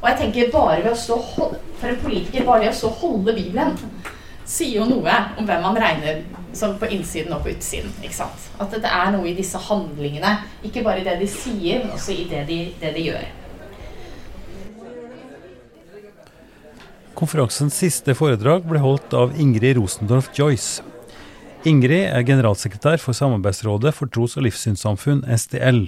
[0.00, 1.16] Og jeg tenker bare ved å stå
[1.76, 3.74] For en politiker, bare ved å stå holde Bibelen
[4.46, 6.20] sier jo noe om hvem man regner
[6.56, 7.90] som på innsiden og på utsiden.
[8.02, 8.46] ikke sant?
[8.62, 12.14] At det er noe i disse handlingene, ikke bare i det de sier, men også
[12.14, 13.26] i det de, det de gjør.
[17.16, 20.82] Konferansens siste foredrag ble holdt av Ingrid Rosendorf Joyce.
[21.64, 25.86] Ingrid er generalsekretær for Samarbeidsrådet for tros- og livssynssamfunn, STL.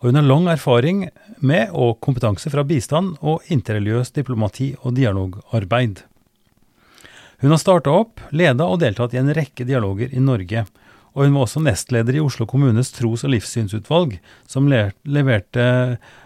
[0.00, 1.04] Og hun har lang erfaring
[1.38, 6.02] med og kompetanse fra bistand og interreligiøst diplomati og dialogarbeid.
[7.38, 10.66] Hun har starta opp, leda og deltatt i en rekke dialoger i Norge.
[11.14, 14.18] Og hun var også nestleder i Oslo kommunes tros- og livssynsutvalg,
[14.50, 15.72] som leverte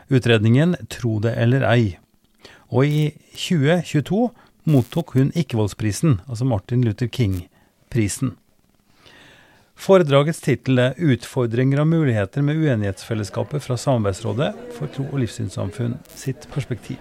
[0.08, 1.98] utredningen Tro det eller ei.
[2.68, 4.28] Og i 2022
[4.68, 8.34] mottok hun Ikkevoldsprisen, altså Martin Luther King-prisen.
[9.78, 16.48] Foredragets tittel er 'Utfordringer og muligheter med uenighetsfellesskapet fra Samarbeidsrådet for tro- og livssynssamfunn sitt
[16.50, 16.98] perspektiv'.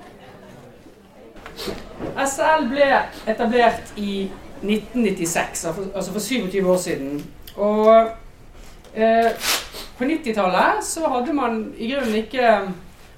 [2.27, 2.89] SL ble
[3.27, 4.29] etablert i
[4.61, 5.65] 1996,
[5.95, 7.25] altså for 27 år siden.
[7.55, 8.07] Og
[8.93, 9.31] eh,
[9.97, 12.73] på 90-tallet så hadde man i grunnen ikke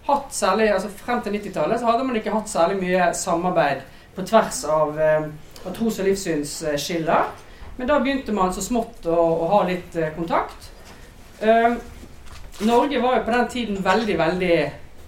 [0.08, 3.84] hatt særlig altså Frem til 90-tallet så hadde man ikke hatt særlig mye samarbeid
[4.16, 5.30] på tvers av, eh,
[5.66, 7.30] av tros- og livssynsskiller.
[7.78, 10.72] Men da begynte man så smått å, å ha litt eh, kontakt.
[11.40, 11.76] Eh,
[12.68, 14.56] Norge var jo på den tiden veldig, veldig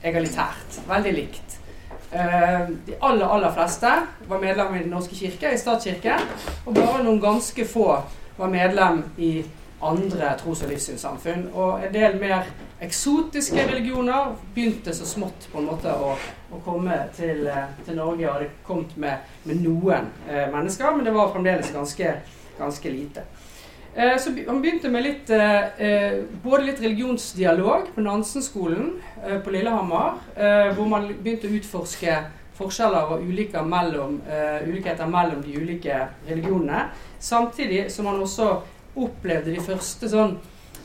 [0.08, 0.78] egalitært.
[0.88, 1.58] Veldig likt.
[2.12, 3.92] Eh, de aller, aller fleste
[4.28, 6.24] var medlem i Den norske kirke, i statskirken.
[6.66, 7.90] Og bare noen ganske få
[8.38, 9.34] var medlem i
[9.82, 11.50] andre tros- og livssynssamfunn.
[11.54, 12.48] Og en del mer
[12.82, 16.16] eksotiske religioner begynte så smått på en måte å,
[16.52, 18.32] å komme til, eh, til, Norge.
[18.32, 22.16] Og det kommet med, med noen eh, mennesker, men det var fremdeles ganske,
[22.58, 23.28] ganske lite.
[23.96, 28.94] Eh, så Han begynte med litt, eh, eh både litt religionsdialog på Nansen-skolen
[29.26, 30.14] eh, på Lillehammer,
[30.76, 32.16] hvor man begynte å utforske
[32.56, 34.22] forskjeller og mellom,
[34.68, 36.90] ulikheter mellom de ulike religionene.
[37.20, 38.62] Samtidig som man også
[38.96, 40.38] opplevde de første sånn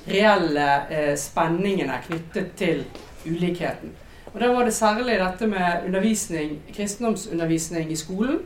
[0.09, 2.84] reelle eh, spenningene knyttet til
[3.26, 3.92] ulikheten.
[4.34, 8.40] Og Da var det særlig dette med undervisning, kristendomsundervisning i skolen.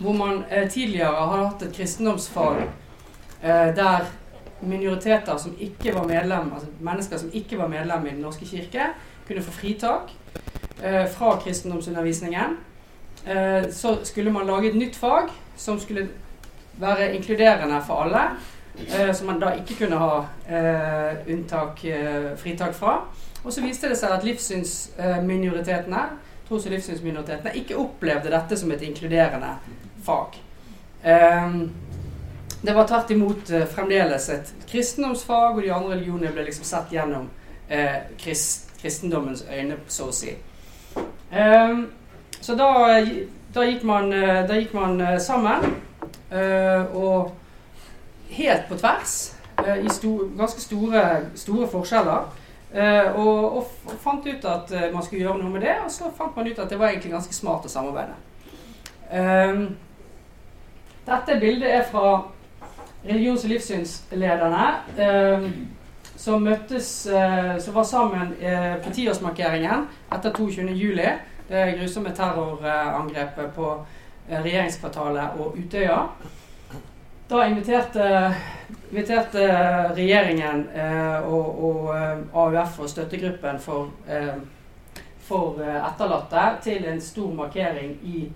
[0.00, 2.62] Hvor man eh, tidligere har hatt et kristendomsfag
[3.42, 4.10] eh, der
[4.62, 8.86] minoriteter som ikke var medlem, altså mennesker som ikke var medlem i Den norske kirke,
[9.26, 10.12] kunne få fritak
[10.82, 12.56] eh, fra kristendomsundervisningen.
[13.26, 16.08] Eh, så skulle man lage et nytt fag som skulle
[16.72, 18.20] være inkluderende for alle.
[18.78, 23.00] Eh, som man da ikke kunne ha eh, unntak, eh, fritak fra.
[23.44, 26.04] Og så viste det seg at livssynsminoritetene
[26.48, 29.54] tros- og livssynsminoritetene ikke opplevde dette som et inkluderende
[30.04, 30.38] fag.
[31.02, 31.54] Eh,
[32.62, 36.92] det var tvert imot eh, fremdeles et kristendomsfag, og de andre religionene ble liksom sett
[36.94, 37.28] gjennom
[37.68, 40.34] eh, krist, kristendommens øyne, så å si.
[42.42, 42.68] så da,
[43.54, 45.62] da, gikk man, da gikk man sammen.
[46.92, 47.30] Og
[48.36, 51.04] helt på tvers, uh, i sto ganske store,
[51.34, 52.28] store forskjeller.
[52.72, 56.36] Uh, og, og, fant ut at man skulle gjøre noe med det, og så fant
[56.36, 58.20] man ut at det var egentlig ganske smart å samarbeide.
[61.06, 62.22] dette bildet er fra
[63.04, 64.62] religions- og livssynslederne
[66.16, 66.88] som møttes,
[67.60, 68.32] som var sammen
[68.84, 71.02] på tiårsmarkeringen etter 22.07.
[71.48, 73.74] Det grusomme terrorangrepet på
[74.28, 75.98] Eh, regjeringskvartalet og Utøya.
[77.32, 78.34] Da inviterte,
[78.90, 79.44] inviterte
[79.96, 84.34] regjeringen eh, og, og eh, AUF og støttegruppen for, eh,
[85.24, 88.26] for eh, etterlatte til en stor markering i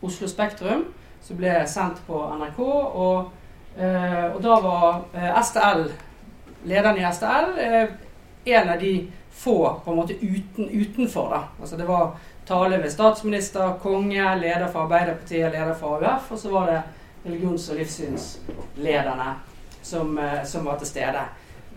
[0.00, 0.86] Oslo Spektrum
[1.20, 2.64] som ble sendt på NRK.
[2.64, 3.28] Og,
[3.76, 5.84] eh, og da var eh, STL,
[6.72, 7.54] lederen i STL,
[8.48, 8.94] en av de
[9.44, 11.34] få på en måte uten, utenfor.
[11.36, 11.42] da.
[11.60, 12.16] Altså Det var
[12.48, 16.86] tale ved statsminister, konge, leder for Arbeiderpartiet, leder for AUF, og så var det
[17.24, 19.34] religions- og livssynslederne
[19.82, 21.24] som, eh, som var til stede.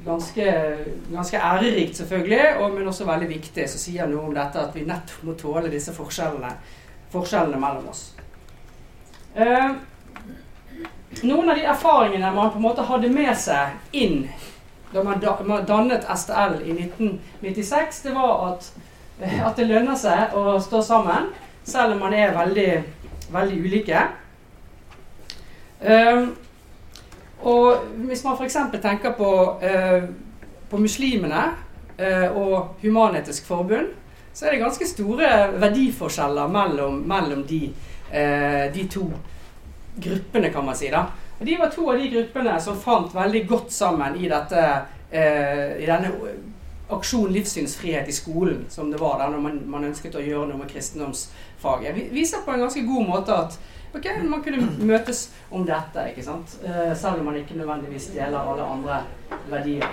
[0.05, 0.77] Ganske,
[1.13, 3.69] ganske ærerikt, selvfølgelig, og, men også veldig viktig.
[3.69, 6.55] Så sier noe om dette at vi nettopp må tåle disse forskjellene,
[7.13, 8.07] forskjellene mellom oss.
[9.35, 9.69] Eh,
[11.23, 14.25] noen av de erfaringene man på en måte hadde med seg inn
[14.93, 18.73] da man, da, man dannet STL i 1996, det var at,
[19.21, 21.29] eh, at det lønner seg å stå sammen,
[21.63, 22.71] selv om man er veldig,
[23.31, 24.01] veldig ulike.
[25.82, 26.27] Eh,
[27.41, 28.57] og hvis man f.eks.
[28.82, 29.32] tenker på,
[29.63, 30.03] uh,
[30.69, 31.41] på muslimene
[31.97, 33.89] uh, og Human-Etisk Forbund,
[34.34, 37.63] så er det ganske store verdiforskjeller mellom, mellom de,
[38.13, 39.07] uh, de, to
[40.01, 40.91] gruppene, kan man si.
[40.93, 41.07] da.
[41.39, 44.65] Og De var to av de gruppene som fant veldig godt sammen i, dette,
[45.11, 46.11] i denne
[46.93, 50.61] aksjon livssynsfrihet i skolen, som det var da når man, man ønsket å gjøre noe
[50.61, 51.95] med kristendomsfaget.
[51.97, 53.57] Vi viser på en ganske god måte at
[53.95, 56.57] ok, man kunne møtes om dette, ikke sant?
[56.63, 59.03] Eh, selv om man ikke nødvendigvis deler alle andre
[59.51, 59.87] verdier.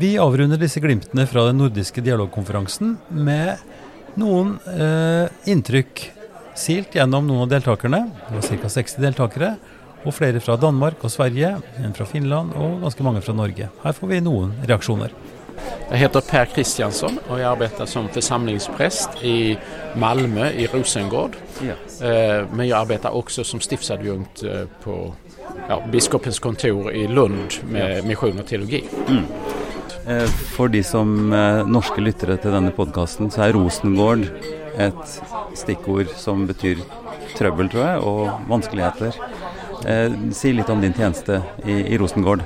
[0.00, 3.60] Vi avrunder disse glimtene fra den nordiske dialogkonferansen med
[4.20, 6.06] noen eh, inntrykk
[6.56, 8.06] silt gjennom noen av deltakerne.
[8.28, 8.72] Det var ca.
[8.80, 9.50] 60 deltakere.
[10.00, 13.68] Og flere fra Danmark og Sverige, en fra Finland og ganske mange fra Norge.
[13.82, 15.12] Her får vi noen reaksjoner.
[15.90, 19.56] Jeg heter Per Kristiansson og jeg arbeider som forsamlingsprest i
[19.98, 21.36] Malmö, i Rosengård.
[21.64, 21.74] Ja.
[22.06, 24.96] Eh, men jeg arbeider også som stiftsadjunkt eh, på
[25.68, 28.84] ja, biskopens kontor i Lund med misjon og teologi.
[29.08, 29.26] Mm.
[30.06, 31.34] Eh, for de som
[31.66, 34.28] norske lyttere til denne podkasten, så er Rosengård
[34.80, 35.20] et
[35.58, 36.80] stikkord som betyr
[37.36, 39.16] trøbbel, tror jeg, og vanskeligheter.
[40.36, 42.44] Si litt om din tjeneste i, i Rosengård.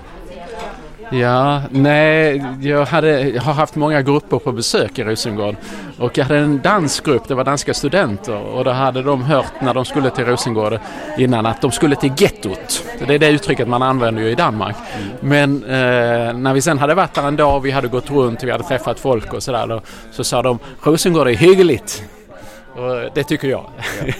[1.10, 5.56] Ja, nej, jag, hade, jag har haft många grupper på besök i Rosengård
[5.98, 9.74] och jag hade en dansgrupp, det var danska studenter och då hade de hört när
[9.74, 10.78] de skulle till Rosengård
[11.18, 12.84] innan att de skulle till gettot.
[13.06, 14.76] Det är det uttrycket man använder ju i Danmark.
[15.20, 18.50] Men eh, när vi sen hade varit där en dag, vi hade gått runt, vi
[18.50, 19.80] hade träffat folk och sådär,
[20.10, 22.04] så sa de Rosengård är hyggligt.
[22.74, 23.64] Och det tycker jag.
[24.06, 24.12] Ja.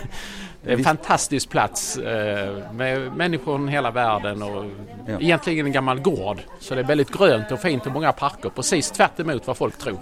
[0.67, 4.65] En fantastisk plats eh, med människor från hela världen och
[5.07, 5.21] ja.
[5.21, 6.39] egentligen en gammal gård.
[6.61, 8.49] Så det är väldigt grönt och fint och många parker.
[8.49, 9.99] Precis tvärt emot vad folk tror.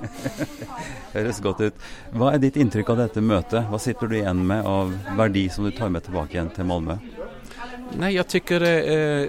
[1.13, 1.87] Høres godt ut.
[2.13, 3.67] Hva er ditt inntrykk av dette møtet?
[3.69, 6.97] Hva sitter du igjen med av verdi som du tar med tilbake igjen til Malmö?
[7.99, 9.29] Nei, jeg tykker det är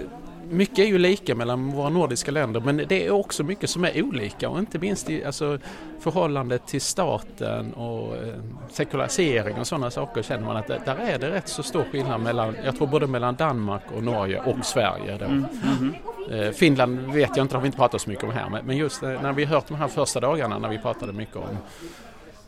[0.54, 4.02] mycket är ju lika mellan våra nordiska länder men det är också mycket som är
[4.02, 5.58] olika och inte minst i alltså,
[6.00, 8.34] förhållandet till staten och eh,
[8.70, 12.20] sekularisering och sådana saker känner man att det, där är det rätt så stor skillnad
[12.20, 15.18] mellan, jag tror både mellan Danmark och Norge och Sverige.
[15.18, 15.24] Då.
[15.24, 15.46] Mm.
[15.80, 15.94] Mm.
[16.30, 19.02] Eh, Finland vet jag inte, har vi inte pratat så mycket om här men just
[19.02, 21.58] eh, när vi hört de här första dagarna när vi pratade mycket om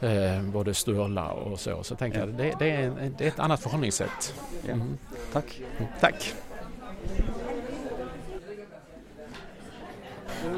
[0.09, 2.26] eh, både Sturla och så, så tenker ja.
[2.26, 4.34] jag det, det, är, det är ett annat förhållningssätt.
[4.68, 4.98] Mm.
[5.32, 5.61] Tack.
[6.00, 6.34] Tack.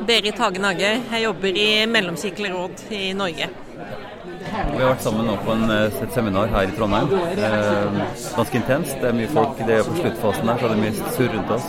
[0.07, 0.93] Berit Hagen Hage.
[1.13, 3.49] Jeg jobber i Mellomkirkelig råd i Norge.
[4.49, 7.11] Vi har vært sammen nå på en, eh, et seminar her i Trondheim.
[7.13, 7.99] Eh,
[8.37, 8.95] ganske intenst.
[9.01, 11.51] Det er mye folk det er på sluttfasen her, så det er mye surr rundt
[11.57, 11.67] oss.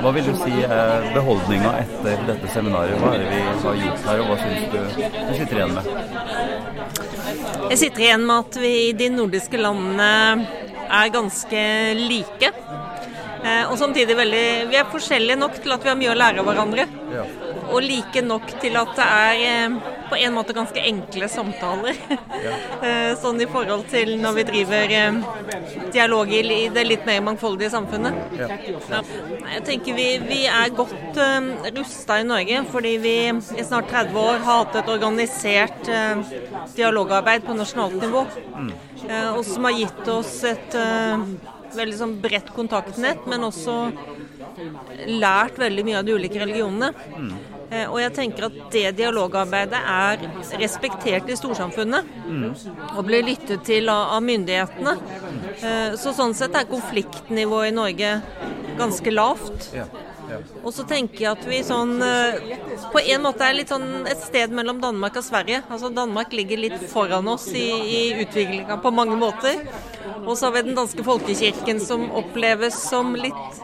[0.00, 2.96] Hva vil du si er beholdninga etter dette seminaret?
[3.00, 4.78] Hva er det vi har gjort her, og hva syns du
[5.28, 5.84] du sitter igjen med?
[7.70, 10.46] Jeg sitter igjen med at vi i de nordiske landene
[10.90, 11.64] er ganske
[11.98, 12.52] like.
[13.40, 16.42] Eh, og samtidig veldig Vi er forskjellige nok til at vi har mye å lære
[16.42, 16.86] av hverandre.
[17.14, 17.24] Ja.
[17.70, 21.98] Og like nok til at det er eh, på en måte ganske enkle samtaler.
[22.40, 22.56] Ja.
[22.80, 24.92] Eh, sånn i forhold til når vi driver
[25.92, 26.40] dialog i
[26.72, 28.16] det litt mer mangfoldige samfunnet.
[28.38, 28.56] Ja.
[29.50, 34.16] Jeg tenker vi, vi er godt uh, rusta i Norge fordi vi i snart 30
[34.22, 36.24] år har hatt et organisert uh,
[36.78, 38.24] dialogarbeid på nasjonalt nivå.
[38.54, 38.72] Mm.
[39.04, 40.80] Uh, og som har gitt oss et
[41.76, 43.82] veldig sånn bredt kontaktnett, men også
[45.06, 46.92] lært veldig mye av de ulike religionene.
[47.16, 47.32] Mm.
[47.70, 50.24] Eh, og jeg tenker at det dialogarbeidet er
[50.58, 52.08] respektert i storsamfunnet.
[52.26, 52.46] Mm.
[52.96, 54.96] Og blir lyttet til av, av myndighetene.
[55.60, 58.14] Eh, så sånn sett er konfliktnivået i Norge
[58.80, 59.70] ganske lavt.
[59.76, 59.86] Ja.
[60.62, 62.52] Og så tenker jeg at vi sånn eh,
[62.92, 65.62] På en måte er litt sånn et sted mellom Danmark og Sverige.
[65.68, 69.64] Altså Danmark ligger litt foran oss i, i utviklinga på mange måter.
[70.24, 73.62] Og så har vi den danske folkekirken som oppleves som litt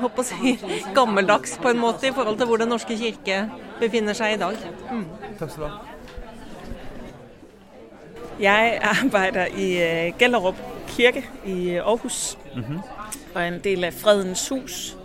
[0.00, 0.54] håper å si,
[0.96, 3.46] gammeldags på en måte i forhold til hvor Den norske kirke
[3.80, 4.56] befinner seg i dag.
[4.90, 5.04] Mm.
[5.38, 5.92] Takk skal du ha.
[8.40, 10.58] Jeg arbeider i øh, Gellerup
[10.92, 12.78] kirke i Aarhus Mm-hmm.
[13.34, 14.96] Og en del av Fredens hus.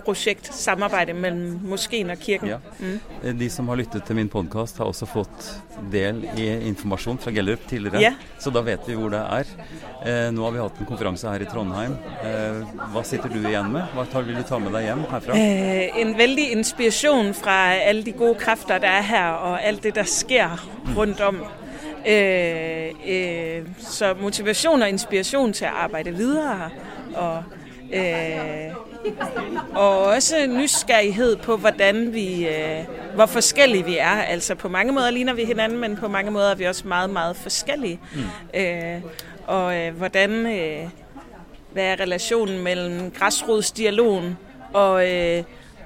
[0.00, 2.48] Øh, prosjekt, samarbeid mellom moskeen og kirken.
[2.48, 2.58] Ja.
[2.78, 3.38] Mm.
[3.38, 5.50] De som har lyttet til min podkast, har også fått
[5.92, 8.00] del i informasjon fra Gellerup tidligere.
[8.00, 8.14] Ja.
[8.38, 9.52] Så da vet vi hvor det er.
[10.00, 11.96] Eh, nå har vi hatt en konferanse her i Trondheim.
[12.24, 12.62] Eh,
[12.94, 13.88] hva sitter du igjen med?
[13.94, 15.36] Hva tar, vil du ta med deg hjem herfra?
[15.36, 19.94] Eh, en veldig inspirasjon fra alle de gode krefter der er her, og alt det
[20.00, 20.60] der skjer
[20.96, 21.42] rundt om.
[22.06, 26.70] Øh, øh, så motivasjon og inspirasjon til å arbeide videre.
[27.14, 27.42] Og,
[27.92, 28.89] øh,
[29.74, 32.84] og også nysgerrighet på hvordan vi, øh,
[33.14, 34.22] hvor forskellige vi er.
[34.22, 37.10] Altså På mange måter ligner vi hinanden, men på mange måter er vi også meget
[37.10, 38.00] meget forskellige.
[38.14, 38.60] Mm.
[38.60, 39.00] Øh,
[39.46, 40.30] og øh, hvordan
[41.72, 44.38] Hva er relasjonen mellom græsrodsdialogen
[44.72, 45.04] og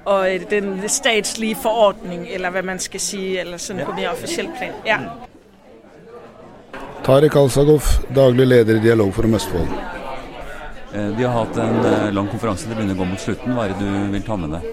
[0.05, 4.77] og den statslige forordning, eller hva man skal si, eller sånn på mer offisielt plan.
[4.87, 4.99] Ja.
[7.05, 7.83] Tarek Alsagov,
[8.17, 10.04] daglig leder i Dialogforum Østfold.
[10.95, 13.55] Vi har hatt en lang konferanse, det begynner å gå mot slutten.
[13.57, 14.69] Hva er det du vil ta med deg?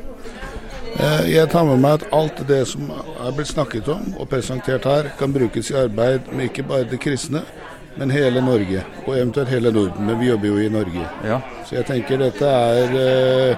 [1.32, 5.10] Jeg tar med meg at alt det som er blitt snakket om og presentert her,
[5.18, 7.42] kan brukes i arbeid med ikke bare det kristne,
[7.98, 8.84] men hele Norge.
[9.08, 10.06] Og eventuelt hele Norden.
[10.06, 11.08] Men vi jobber jo i Norge.
[11.26, 11.42] Ja.
[11.66, 13.58] Så jeg tenker dette er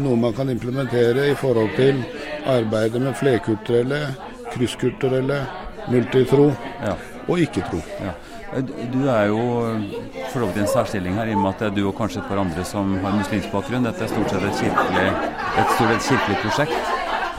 [0.00, 2.02] noe man kan implementere i forhold til
[2.48, 4.00] arbeidet med flerkulturelle,
[4.52, 5.42] krysskulturelle,
[5.90, 6.50] multitro
[6.82, 6.96] ja.
[7.26, 7.80] og ikke-tro.
[8.00, 8.14] Ja.
[8.52, 9.42] Du er jo
[10.28, 11.94] for så vidt i en særstilling her, i og med at det er du og
[11.96, 13.86] kanskje et par andre som har muslimsk bakgrunn.
[13.88, 15.06] Dette er stort sett et kirkelig,
[15.62, 16.90] et stort sett kirkelig prosjekt.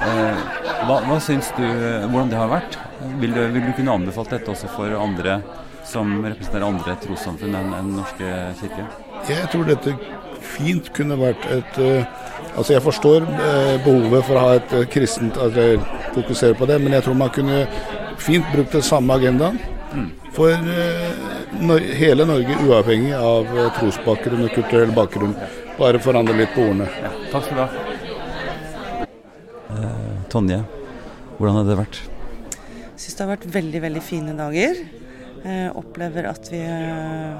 [0.08, 0.40] Eh,
[0.88, 1.62] hva, hva syns du,
[2.10, 2.80] hvordan det har vært?
[3.22, 5.38] Vil du, vil du kunne anbefalt dette også for andre
[5.86, 8.34] som representerer andre trossamfunn enn den norske
[8.64, 8.88] kirke?
[9.30, 9.94] Jeg tror dette
[10.56, 11.82] fint kunne vært et
[12.54, 13.24] Altså Jeg forstår
[13.86, 15.78] behovet for å ha et kristent altså
[16.14, 17.64] fokuserer på det, men jeg tror man kunne
[18.22, 19.58] fint brukt den samme agendaen
[19.94, 20.10] mm.
[20.34, 20.50] For
[22.00, 23.46] hele Norge, uavhengig av
[23.78, 25.36] trosbakgrunn og kulturell bakgrunn.
[25.78, 26.88] Bare forandre litt på ordene.
[27.02, 27.70] Ja, takk skal du ha.
[30.34, 30.60] Tonje,
[31.38, 31.98] hvordan har det vært?
[32.94, 34.74] Jeg syns det har vært veldig, veldig fine dager.
[35.44, 36.62] Jeg opplever at vi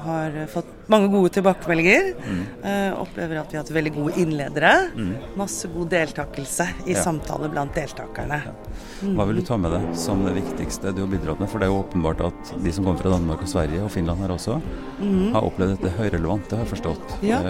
[0.04, 2.10] har fått mange gode tilbakemeldinger.
[2.20, 2.42] Mm.
[2.60, 4.72] Jeg opplever at vi har hatt veldig gode innledere.
[4.92, 5.14] Mm.
[5.40, 7.00] Masse god deltakelse i ja.
[7.00, 8.42] samtale blant deltakerne.
[8.44, 8.54] Ja.
[9.16, 11.48] Hva vil du ta med deg som det viktigste du har bidratt med?
[11.48, 14.20] For det er jo åpenbart at de som kommer fra Danmark og Sverige, og Finland
[14.20, 14.60] her også,
[15.00, 15.32] mm.
[15.32, 16.48] har opplevd dette høyrelevant.
[16.50, 17.18] Det har jeg forstått.
[17.24, 17.40] Ja.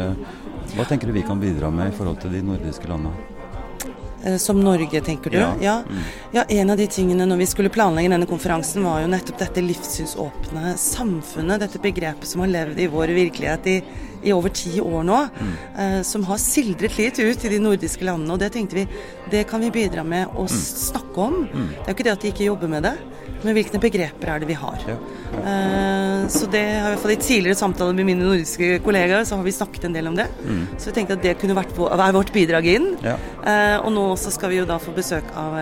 [0.74, 3.33] Hva tenker du vi kan bidra med i forhold til de nordiske landene?
[4.40, 5.36] Som Norge, tenker du?
[5.36, 5.50] Ja.
[5.60, 5.82] Ja.
[6.32, 6.44] ja.
[6.48, 10.74] En av de tingene når vi skulle planlegge denne konferansen, var jo nettopp dette livssynsåpne
[10.80, 11.60] samfunnet.
[11.60, 13.76] Dette begrepet som har levd i vår virkelighet i,
[14.24, 15.20] i over ti år nå.
[15.40, 15.54] Mm.
[15.78, 18.34] Eh, som har sildret litt ut i de nordiske landene.
[18.34, 18.86] Og det tenkte vi,
[19.32, 20.54] det kan vi bidra med å mm.
[20.54, 21.42] snakke om.
[21.44, 21.68] Mm.
[21.74, 22.94] Det er jo ikke det at de ikke jobber med det,
[23.44, 24.84] men hvilke begreper er det vi har.
[24.88, 24.96] Ja.
[25.36, 29.38] Eh, så det har i hvert fall i tidligere samtaler med mine nordiske kollegaer, så
[29.38, 30.28] har vi snakket en del om det.
[30.44, 30.62] Mm.
[30.78, 32.90] Så vi tenkte at det kunne vært være vårt bidrag inn.
[33.04, 33.18] Ja.
[33.44, 35.58] Eh, og nå også skal vi jo da få besøk av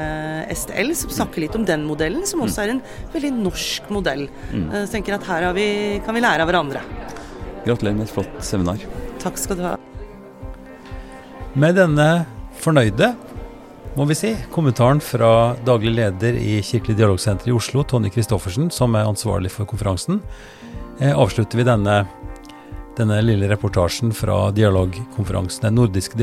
[0.52, 2.84] STL, som snakker litt om den modellen, som også er en
[3.14, 4.28] veldig norsk modell.
[4.52, 4.68] Mm.
[4.70, 5.66] Så jeg tenker at her vi,
[6.06, 6.86] kan vi lære av hverandre.
[7.66, 8.82] Gratulerer med et flott seminar.
[9.22, 9.76] Takk skal du ha.
[11.52, 12.24] Med denne
[12.62, 13.12] fornøyde,
[13.92, 18.96] må vi si, kommentaren fra daglig leder i Kirkelig dialogsenter i Oslo, Tonje Christoffersen, som
[18.96, 20.22] er ansvarlig for konferansen,
[20.98, 22.06] eh, avslutter vi denne,
[22.96, 26.16] denne lille reportasjen fra dialogkonferansen, den nordiske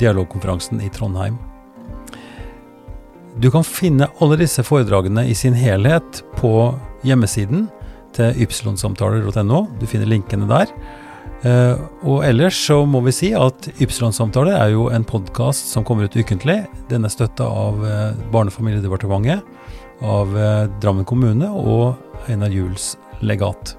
[0.00, 1.38] dialogkonferansen i Trondheim.
[3.38, 6.74] Du kan finne alle disse foredragene i sin helhet på
[7.06, 7.68] hjemmesiden
[8.16, 9.64] til ypsilonsamtaler.no.
[9.80, 10.72] Du finner linkene der.
[11.44, 11.76] Uh,
[12.08, 16.16] og ellers så må vi si at Ypsilon-samtaler er jo en podkast som kommer ut
[16.16, 16.62] ukentlig.
[16.88, 19.44] Den er støtta av uh, Barne- og familiedepartementet,
[20.00, 22.00] av uh, Drammen kommune og
[22.32, 23.76] Einar Juels legat.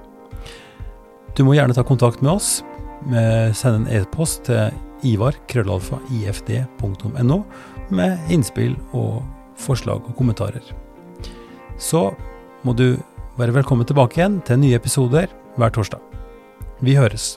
[1.33, 2.61] Du må gjerne ta kontakt med oss.
[3.05, 4.73] Send en e-post til
[5.05, 7.37] ivar.krøllalfa.ifd.no
[7.93, 9.21] med innspill og
[9.61, 10.65] forslag og kommentarer.
[11.77, 12.17] Så
[12.65, 12.97] må du
[13.35, 15.27] være velkommen tilbake igjen til nye episoder
[15.59, 15.99] hver torsdag.
[16.79, 17.35] Vi høres.